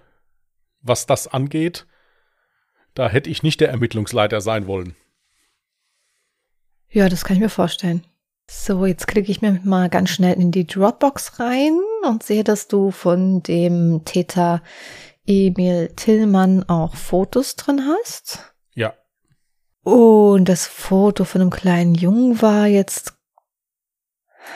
was 0.83 1.05
das 1.05 1.27
angeht, 1.27 1.85
da 2.95 3.09
hätte 3.09 3.29
ich 3.29 3.43
nicht 3.43 3.61
der 3.61 3.71
Ermittlungsleiter 3.71 4.41
sein 4.41 4.69
wollen. 4.69 4.95
Ja, 6.91 7.09
das 7.09 7.25
kann 7.25 7.35
ich 7.35 7.43
mir 7.43 7.49
vorstellen. 7.49 8.05
So, 8.49 8.87
jetzt 8.87 9.09
klicke 9.09 9.33
ich 9.33 9.43
mir 9.43 9.61
mal 9.65 9.89
ganz 9.89 10.11
schnell 10.11 10.35
in 10.41 10.53
die 10.53 10.65
Dropbox 10.65 11.41
rein 11.41 11.77
und 12.07 12.23
sehe, 12.23 12.45
dass 12.45 12.69
du 12.69 12.93
von 12.93 13.43
dem 13.43 14.05
Täter 14.05 14.63
Emil 15.27 15.89
Tillmann 15.97 16.63
auch 16.69 16.95
Fotos 16.95 17.57
drin 17.57 17.83
hast. 17.85 18.55
Ja, 18.77 18.95
Und 19.83 20.45
das 20.45 20.69
Foto 20.69 21.25
von 21.25 21.41
einem 21.41 21.51
kleinen 21.51 21.97
Jungen 21.97 22.41
war 22.41 22.69
jetzt. 22.69 23.15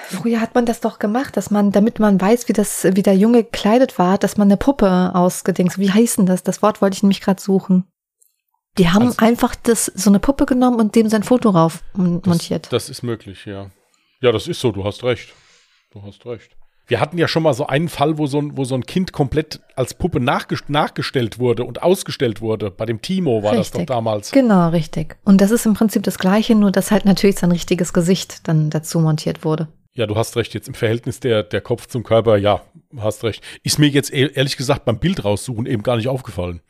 Früher 0.09 0.41
hat 0.41 0.55
man 0.55 0.67
das 0.67 0.81
doch 0.81 0.99
gemacht, 0.99 1.37
dass 1.37 1.51
man, 1.51 1.73
damit 1.73 1.99
man 1.99 2.21
weiß, 2.21 2.49
wie 2.49 2.53
das, 2.53 2.85
wie 2.85 3.03
der 3.03 3.17
Junge 3.17 3.43
gekleidet 3.45 3.99
war, 3.99 4.19
dass 4.19 4.37
man 4.37 4.49
eine 4.49 4.57
Puppe 4.57 5.11
ausgedings. 5.15 5.79
Wie 5.79 5.91
heißt 5.91 6.19
denn 6.19 6.27
das? 6.27 6.43
Das 6.43 6.63
Wort 6.63 6.81
wollte 6.81 6.97
ich 6.97 7.03
nämlich 7.03 7.21
gerade 7.21 7.41
suchen. 7.43 7.85
Die 8.79 8.91
haben 8.91 9.07
Also- 9.07 9.19
einfach 9.25 9.55
das, 9.57 9.87
so 9.87 10.11
eine 10.11 10.21
Puppe 10.21 10.47
genommen 10.47 10.79
und 10.79 10.95
dem 10.95 11.09
sein 11.09 11.23
Foto 11.23 11.51
rauf 11.51 11.83
mon- 11.95 12.21
das, 12.23 12.29
montiert. 12.29 12.73
das 12.73 12.89
ist 12.89 13.03
möglich, 13.03 13.47
ja. 13.47 13.71
Ja, 14.21 14.33
das 14.33 14.47
ist 14.49 14.61
so, 14.61 14.71
du 14.71 14.85
hast 14.85 15.03
recht. 15.03 15.33
Du 15.93 16.03
hast 16.03 16.25
recht. 16.27 16.57
Wir 16.89 17.01
hatten 17.01 17.19
ja 17.19 17.27
schon 17.27 17.43
mal 17.43 17.53
so 17.53 17.67
einen 17.67 17.89
Fall, 17.89 18.17
wo 18.17 18.27
so 18.27 18.39
ein, 18.39 18.57
wo 18.57 18.65
so 18.65 18.77
ein 18.77 18.87
Kind 18.87 19.13
komplett 19.13 19.61
als 19.75 19.95
Puppe 19.95 20.21
nachges 20.21 20.61
nachgestellt 20.69 21.41
wurde 21.41 21.65
und 21.65 21.83
ausgestellt 21.83 22.41
wurde. 22.41 22.71
Bei 22.71 22.87
dem 22.87 23.03
Timo 23.03 23.43
war 23.43 23.57
das 23.57 23.71
doch 23.73 23.81
Richtig. 23.81 23.89
damals. 23.89 24.31
Genau, 24.31 24.69
richtig. 24.69 25.17
Und 25.25 25.41
das 25.41 25.51
ist 25.51 25.67
im 25.67 25.75
Prinzip 25.75 26.05
das 26.05 26.19
Gleiche, 26.19 26.55
nur 26.55 26.71
dass 26.71 26.93
halt 26.93 27.05
natürlich 27.05 27.39
sein 27.39 27.51
richtiges 27.51 27.93
Gesicht 27.93 28.47
dann 28.47 28.71
dazu 28.71 29.01
montiert 29.01 29.45
wurde. 29.45 29.67
Ja, 29.95 30.07
du 30.07 30.15
hast 30.15 30.37
recht. 30.37 30.55
Jetzt 30.55 30.69
im 30.69 30.75
Verhältnis 30.75 31.19
der, 31.19 31.43
der 31.43 31.61
Kopf 31.61 31.87
zum 31.87 32.05
Körper, 32.05 32.37
ja, 32.37 32.61
hast 32.99 33.25
recht. 33.25 33.43
Ist 33.65 33.79
mir 33.79 33.89
jetzt 33.89 34.13
ehrlich 34.13 34.57
gesagt 34.57 34.85
beim 34.85 34.99
Bild 34.99 35.25
raussuchen 35.25 35.67
eben 35.67 35.83
gar 35.83 35.97
nicht 35.97 36.07
aufgefallen. 36.07 36.61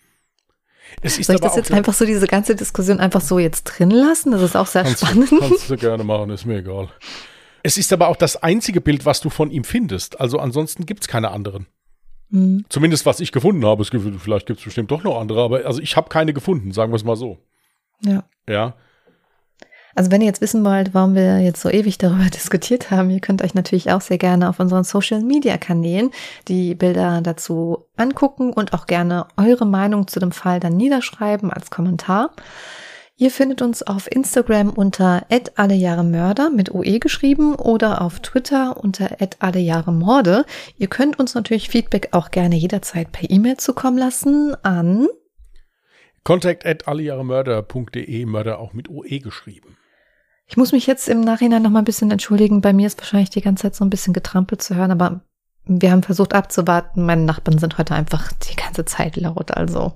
Es 1.02 1.18
ist 1.18 1.26
Soll 1.26 1.37
ich 1.37 1.42
das 1.42 1.57
jetzt 1.57 1.72
einfach 1.72 1.92
so, 1.92 2.07
diese 2.07 2.26
ganze 2.26 2.55
Diskussion 2.55 3.00
einfach 3.00 3.20
so 3.20 3.38
jetzt 3.38 3.64
drin 3.64 3.90
lassen? 3.90 4.31
Das 4.31 4.40
ist 4.40 4.57
auch 4.57 4.66
sehr 4.66 4.85
kannst, 4.85 5.05
spannend. 5.05 5.31
du, 5.31 5.40
kannst 5.40 5.68
du 5.68 5.76
gerne 5.76 6.05
machen, 6.05 6.31
ist 6.31 6.46
mir 6.46 6.59
egal. 6.59 6.88
Es 7.66 7.76
ist 7.76 7.92
aber 7.92 8.07
auch 8.07 8.14
das 8.14 8.44
einzige 8.44 8.81
Bild, 8.81 9.07
was 9.07 9.20
du 9.20 9.29
von 9.29 9.50
ihm 9.50 9.64
findest. 9.64 10.20
Also 10.20 10.38
ansonsten 10.38 10.87
gibt's 10.87 11.09
keine 11.09 11.33
anderen. 11.33 11.66
Hm. 12.31 12.64
Zumindest 12.68 13.07
was 13.07 13.18
ich 13.18 13.33
gefunden 13.33 13.66
habe. 13.66 13.83
Es 13.83 13.90
gibt, 13.90 14.05
vielleicht 14.22 14.46
gibt's 14.46 14.62
bestimmt 14.62 14.92
doch 14.92 15.02
noch 15.02 15.18
andere, 15.18 15.42
aber 15.42 15.66
also 15.66 15.81
ich 15.81 15.96
habe 15.96 16.09
keine 16.09 16.33
gefunden, 16.33 16.70
sagen 16.70 16.92
wir 16.92 16.96
es 16.96 17.02
mal 17.02 17.16
so. 17.16 17.38
Ja. 18.05 18.22
Ja. 18.48 18.74
Also 19.96 20.12
wenn 20.12 20.20
ihr 20.20 20.29
jetzt 20.29 20.40
wissen 20.40 20.64
wollt, 20.64 20.94
warum 20.94 21.16
wir 21.16 21.40
jetzt 21.40 21.61
so 21.61 21.68
ewig 21.68 21.98
darüber 21.98 22.26
diskutiert 22.33 22.92
haben, 22.92 23.11
ihr 23.11 23.20
könnt 23.20 23.42
euch 23.42 23.55
natürlich 23.55 23.90
auch 23.90 24.00
sehr 24.00 24.18
gerne 24.18 24.48
auf 24.48 24.61
unseren 24.61 24.85
Social 24.85 25.22
Media 25.22 25.57
Kanälen 25.57 26.12
die 26.46 26.76
Bilder 26.76 27.20
dazu 27.20 27.88
angucken 27.96 28.52
und 28.52 28.74
auch 28.74 28.87
gerne 28.87 29.26
eure 29.37 29.66
Meinung 29.66 30.07
zu 30.07 30.20
dem 30.20 30.31
Fall 30.31 30.61
dann 30.61 30.76
niederschreiben 30.76 31.50
als 31.50 31.72
Kommentar. 31.72 32.31
Ihr 33.18 33.31
findet 33.31 33.62
uns 33.62 33.83
auf 33.83 34.12
Instagram 34.12 34.68
unter 34.68 35.24
@allejahremörder 35.55 36.50
mit 36.50 36.74
OE 36.74 36.98
geschrieben 36.98 37.55
oder 37.55 38.02
auf 38.02 38.20
Twitter 38.20 38.76
unter 38.76 39.16
@allejahremorde. 39.38 40.44
Ihr 40.76 40.88
könnt 40.88 41.18
uns 41.18 41.35
natürlich 41.35 41.70
Feedback 41.70 42.09
auch 42.12 42.31
gerne 42.31 42.57
jederzeit 42.57 43.12
per 43.12 43.31
E-Mail 43.31 43.57
zukommen 43.57 43.96
lassen 43.96 44.55
an 44.62 45.09
Contact 46.24 46.66
at 46.66 46.87
allejahremörder.de, 46.88 48.26
Mörder 48.26 48.59
auch 48.59 48.74
mit 48.74 48.90
OE 48.90 49.20
geschrieben. 49.20 49.79
Ich 50.46 50.59
muss 50.59 50.72
mich 50.72 50.87
jetzt 50.87 51.09
im 51.09 51.22
Nachhinein 51.22 51.62
noch 51.62 51.70
mal 51.70 51.79
ein 51.79 51.87
bisschen 51.87 52.11
entschuldigen. 52.11 52.61
Bei 52.61 52.74
mir 52.74 52.87
ist 52.87 52.98
wahrscheinlich 52.98 53.31
die 53.31 53.40
ganze 53.40 53.62
Zeit 53.62 53.76
so 53.76 53.85
ein 53.85 53.90
bisschen 53.90 54.12
getrampelt 54.12 54.61
zu 54.61 54.74
hören, 54.74 54.90
aber 54.90 55.22
wir 55.64 55.90
haben 55.90 56.02
versucht 56.02 56.35
abzuwarten. 56.35 57.07
Meine 57.07 57.24
Nachbarn 57.24 57.59
sind 57.59 57.79
heute 57.79 57.94
einfach 57.94 58.31
die 58.33 58.57
ganze 58.57 58.85
Zeit 58.85 59.16
laut, 59.16 59.52
also. 59.52 59.94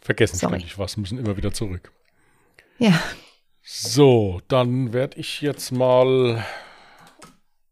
Vergessen 0.00 0.36
Sorry. 0.36 0.54
ständig 0.56 0.78
was, 0.78 0.96
müssen 0.96 1.18
immer 1.18 1.36
wieder 1.36 1.52
zurück. 1.52 1.92
Ja, 2.80 2.98
So, 3.62 4.40
dann 4.48 4.94
werde 4.94 5.18
ich 5.18 5.42
jetzt 5.42 5.70
mal 5.70 6.44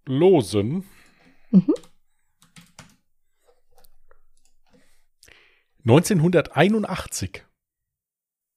losen. 0.04 0.86
Mhm. 1.50 1.74
1981. 5.86 7.42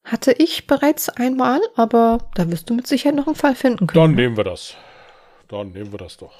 hatte 0.03 0.33
ich 0.33 0.67
bereits 0.67 1.07
einmal, 1.07 1.61
aber 1.75 2.29
da 2.35 2.51
wirst 2.51 2.69
du 2.69 2.73
mit 2.73 2.85
Sicherheit 2.85 3.15
noch 3.15 3.27
einen 3.27 3.35
Fall 3.35 3.55
finden 3.55 3.87
können. 3.87 4.07
Dann 4.07 4.15
nehmen 4.15 4.35
wir 4.35 4.43
das. 4.43 4.75
Dann 5.47 5.71
nehmen 5.71 5.93
wir 5.93 5.99
das 5.99 6.17
doch. 6.17 6.33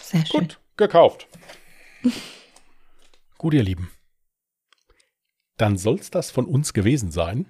Sehr 0.00 0.24
schön. 0.24 0.40
Gut, 0.40 0.60
gekauft. 0.78 1.26
Gut, 3.44 3.52
ihr 3.52 3.62
Lieben. 3.62 3.90
Dann 5.58 5.76
soll's 5.76 6.10
das 6.10 6.30
von 6.30 6.46
uns 6.46 6.72
gewesen 6.72 7.10
sein. 7.10 7.44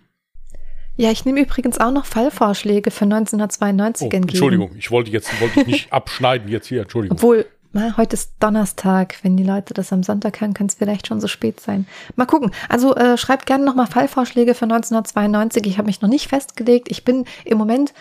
Ja, 0.96 1.12
ich 1.12 1.24
nehme 1.24 1.40
übrigens 1.42 1.78
auch 1.78 1.92
noch 1.92 2.04
Fallvorschläge 2.04 2.90
für 2.90 3.04
1992 3.04 4.02
Oh, 4.02 4.06
entgegen. 4.06 4.28
Entschuldigung, 4.28 4.74
ich 4.76 4.90
wollte 4.90 5.12
jetzt 5.12 5.40
wollte 5.40 5.60
ich 5.60 5.66
nicht 5.68 5.92
abschneiden 5.92 6.48
jetzt 6.48 6.66
hier. 6.66 6.82
Entschuldigung. 6.82 7.16
Obwohl, 7.16 7.46
na, 7.70 7.96
heute 7.96 8.14
ist 8.14 8.32
Donnerstag. 8.40 9.20
Wenn 9.22 9.36
die 9.36 9.44
Leute 9.44 9.72
das 9.72 9.92
am 9.92 10.02
Sonntag 10.02 10.40
hören, 10.40 10.52
kann 10.52 10.66
es 10.66 10.74
vielleicht 10.74 11.06
schon 11.06 11.20
so 11.20 11.28
spät 11.28 11.60
sein. 11.60 11.86
Mal 12.16 12.26
gucken. 12.26 12.50
Also 12.68 12.96
äh, 12.96 13.16
schreibt 13.16 13.46
gerne 13.46 13.64
nochmal 13.64 13.86
Fallvorschläge 13.86 14.54
für 14.56 14.64
1992. 14.64 15.64
Ich 15.64 15.78
habe 15.78 15.86
mich 15.86 16.00
noch 16.00 16.08
nicht 16.08 16.26
festgelegt. 16.26 16.88
Ich 16.90 17.04
bin 17.04 17.24
im 17.44 17.56
Moment 17.56 17.94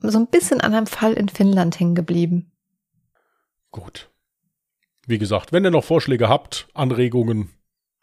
so 0.00 0.18
ein 0.18 0.26
bisschen 0.26 0.60
an 0.60 0.74
einem 0.74 0.88
Fall 0.88 1.12
in 1.12 1.28
Finnland 1.28 1.78
hängen 1.78 1.94
geblieben. 1.94 2.50
Gut. 3.70 4.10
Wie 5.06 5.18
gesagt, 5.18 5.52
wenn 5.52 5.64
ihr 5.64 5.70
noch 5.70 5.84
Vorschläge 5.84 6.28
habt, 6.28 6.68
Anregungen, 6.74 7.50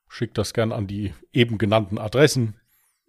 schickt 0.08 0.38
das 0.38 0.54
gern 0.54 0.72
an 0.72 0.88
die 0.88 1.14
eben 1.34 1.58
genannten 1.58 1.98
Adressen. 1.98 2.60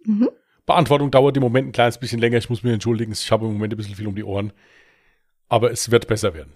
Mhm. 0.03 0.29
Beantwortung 0.65 1.11
dauert 1.11 1.35
im 1.35 1.43
Moment 1.43 1.69
ein 1.69 1.73
kleines 1.73 1.97
bisschen 1.97 2.19
länger. 2.19 2.37
Ich 2.37 2.49
muss 2.49 2.63
mich 2.63 2.73
entschuldigen. 2.73 3.11
Ich 3.11 3.31
habe 3.31 3.45
im 3.45 3.53
Moment 3.53 3.73
ein 3.73 3.77
bisschen 3.77 3.95
viel 3.95 4.07
um 4.07 4.15
die 4.15 4.23
Ohren. 4.23 4.53
Aber 5.49 5.71
es 5.71 5.91
wird 5.91 6.07
besser 6.07 6.33
werden. 6.33 6.53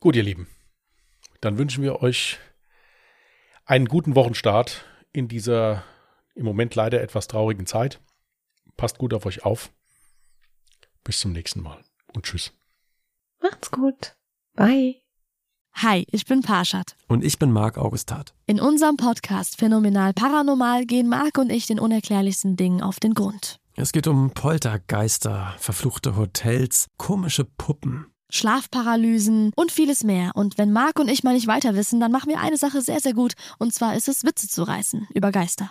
Gut, 0.00 0.16
ihr 0.16 0.24
Lieben. 0.24 0.48
Dann 1.40 1.58
wünschen 1.58 1.82
wir 1.82 2.02
euch 2.02 2.38
einen 3.64 3.86
guten 3.86 4.14
Wochenstart 4.14 4.84
in 5.12 5.28
dieser 5.28 5.84
im 6.34 6.44
Moment 6.44 6.74
leider 6.74 7.00
etwas 7.00 7.28
traurigen 7.28 7.66
Zeit. 7.66 8.00
Passt 8.76 8.98
gut 8.98 9.14
auf 9.14 9.26
euch 9.26 9.44
auf. 9.44 9.70
Bis 11.04 11.20
zum 11.20 11.32
nächsten 11.32 11.62
Mal 11.62 11.84
und 12.14 12.24
tschüss. 12.24 12.52
Macht's 13.40 13.70
gut. 13.70 14.16
Bye. 14.54 15.01
Hi, 15.74 16.04
ich 16.12 16.26
bin 16.26 16.42
Parshad. 16.42 16.96
Und 17.08 17.24
ich 17.24 17.38
bin 17.38 17.50
Marc 17.50 17.76
Augustat. 17.76 18.34
In 18.46 18.60
unserem 18.60 18.96
Podcast 18.96 19.58
Phänomenal 19.58 20.12
Paranormal 20.12 20.86
gehen 20.86 21.08
Marc 21.08 21.38
und 21.38 21.50
ich 21.50 21.66
den 21.66 21.80
unerklärlichsten 21.80 22.56
Dingen 22.56 22.82
auf 22.82 23.00
den 23.00 23.14
Grund. 23.14 23.58
Es 23.74 23.92
geht 23.92 24.06
um 24.06 24.30
Poltergeister, 24.30 25.54
verfluchte 25.58 26.14
Hotels, 26.16 26.86
komische 26.98 27.44
Puppen. 27.44 28.06
Schlafparalysen 28.30 29.52
und 29.56 29.72
vieles 29.72 30.04
mehr. 30.04 30.32
Und 30.34 30.56
wenn 30.56 30.72
Marc 30.72 30.98
und 30.98 31.08
ich 31.08 31.24
mal 31.24 31.34
nicht 31.34 31.48
weiter 31.48 31.74
wissen, 31.74 32.00
dann 32.00 32.12
machen 32.12 32.30
wir 32.30 32.40
eine 32.40 32.56
Sache 32.56 32.80
sehr, 32.80 33.00
sehr 33.00 33.14
gut. 33.14 33.32
Und 33.58 33.74
zwar 33.74 33.96
ist 33.96 34.08
es, 34.08 34.24
Witze 34.24 34.48
zu 34.48 34.62
reißen 34.62 35.08
über 35.14 35.32
Geister. 35.32 35.70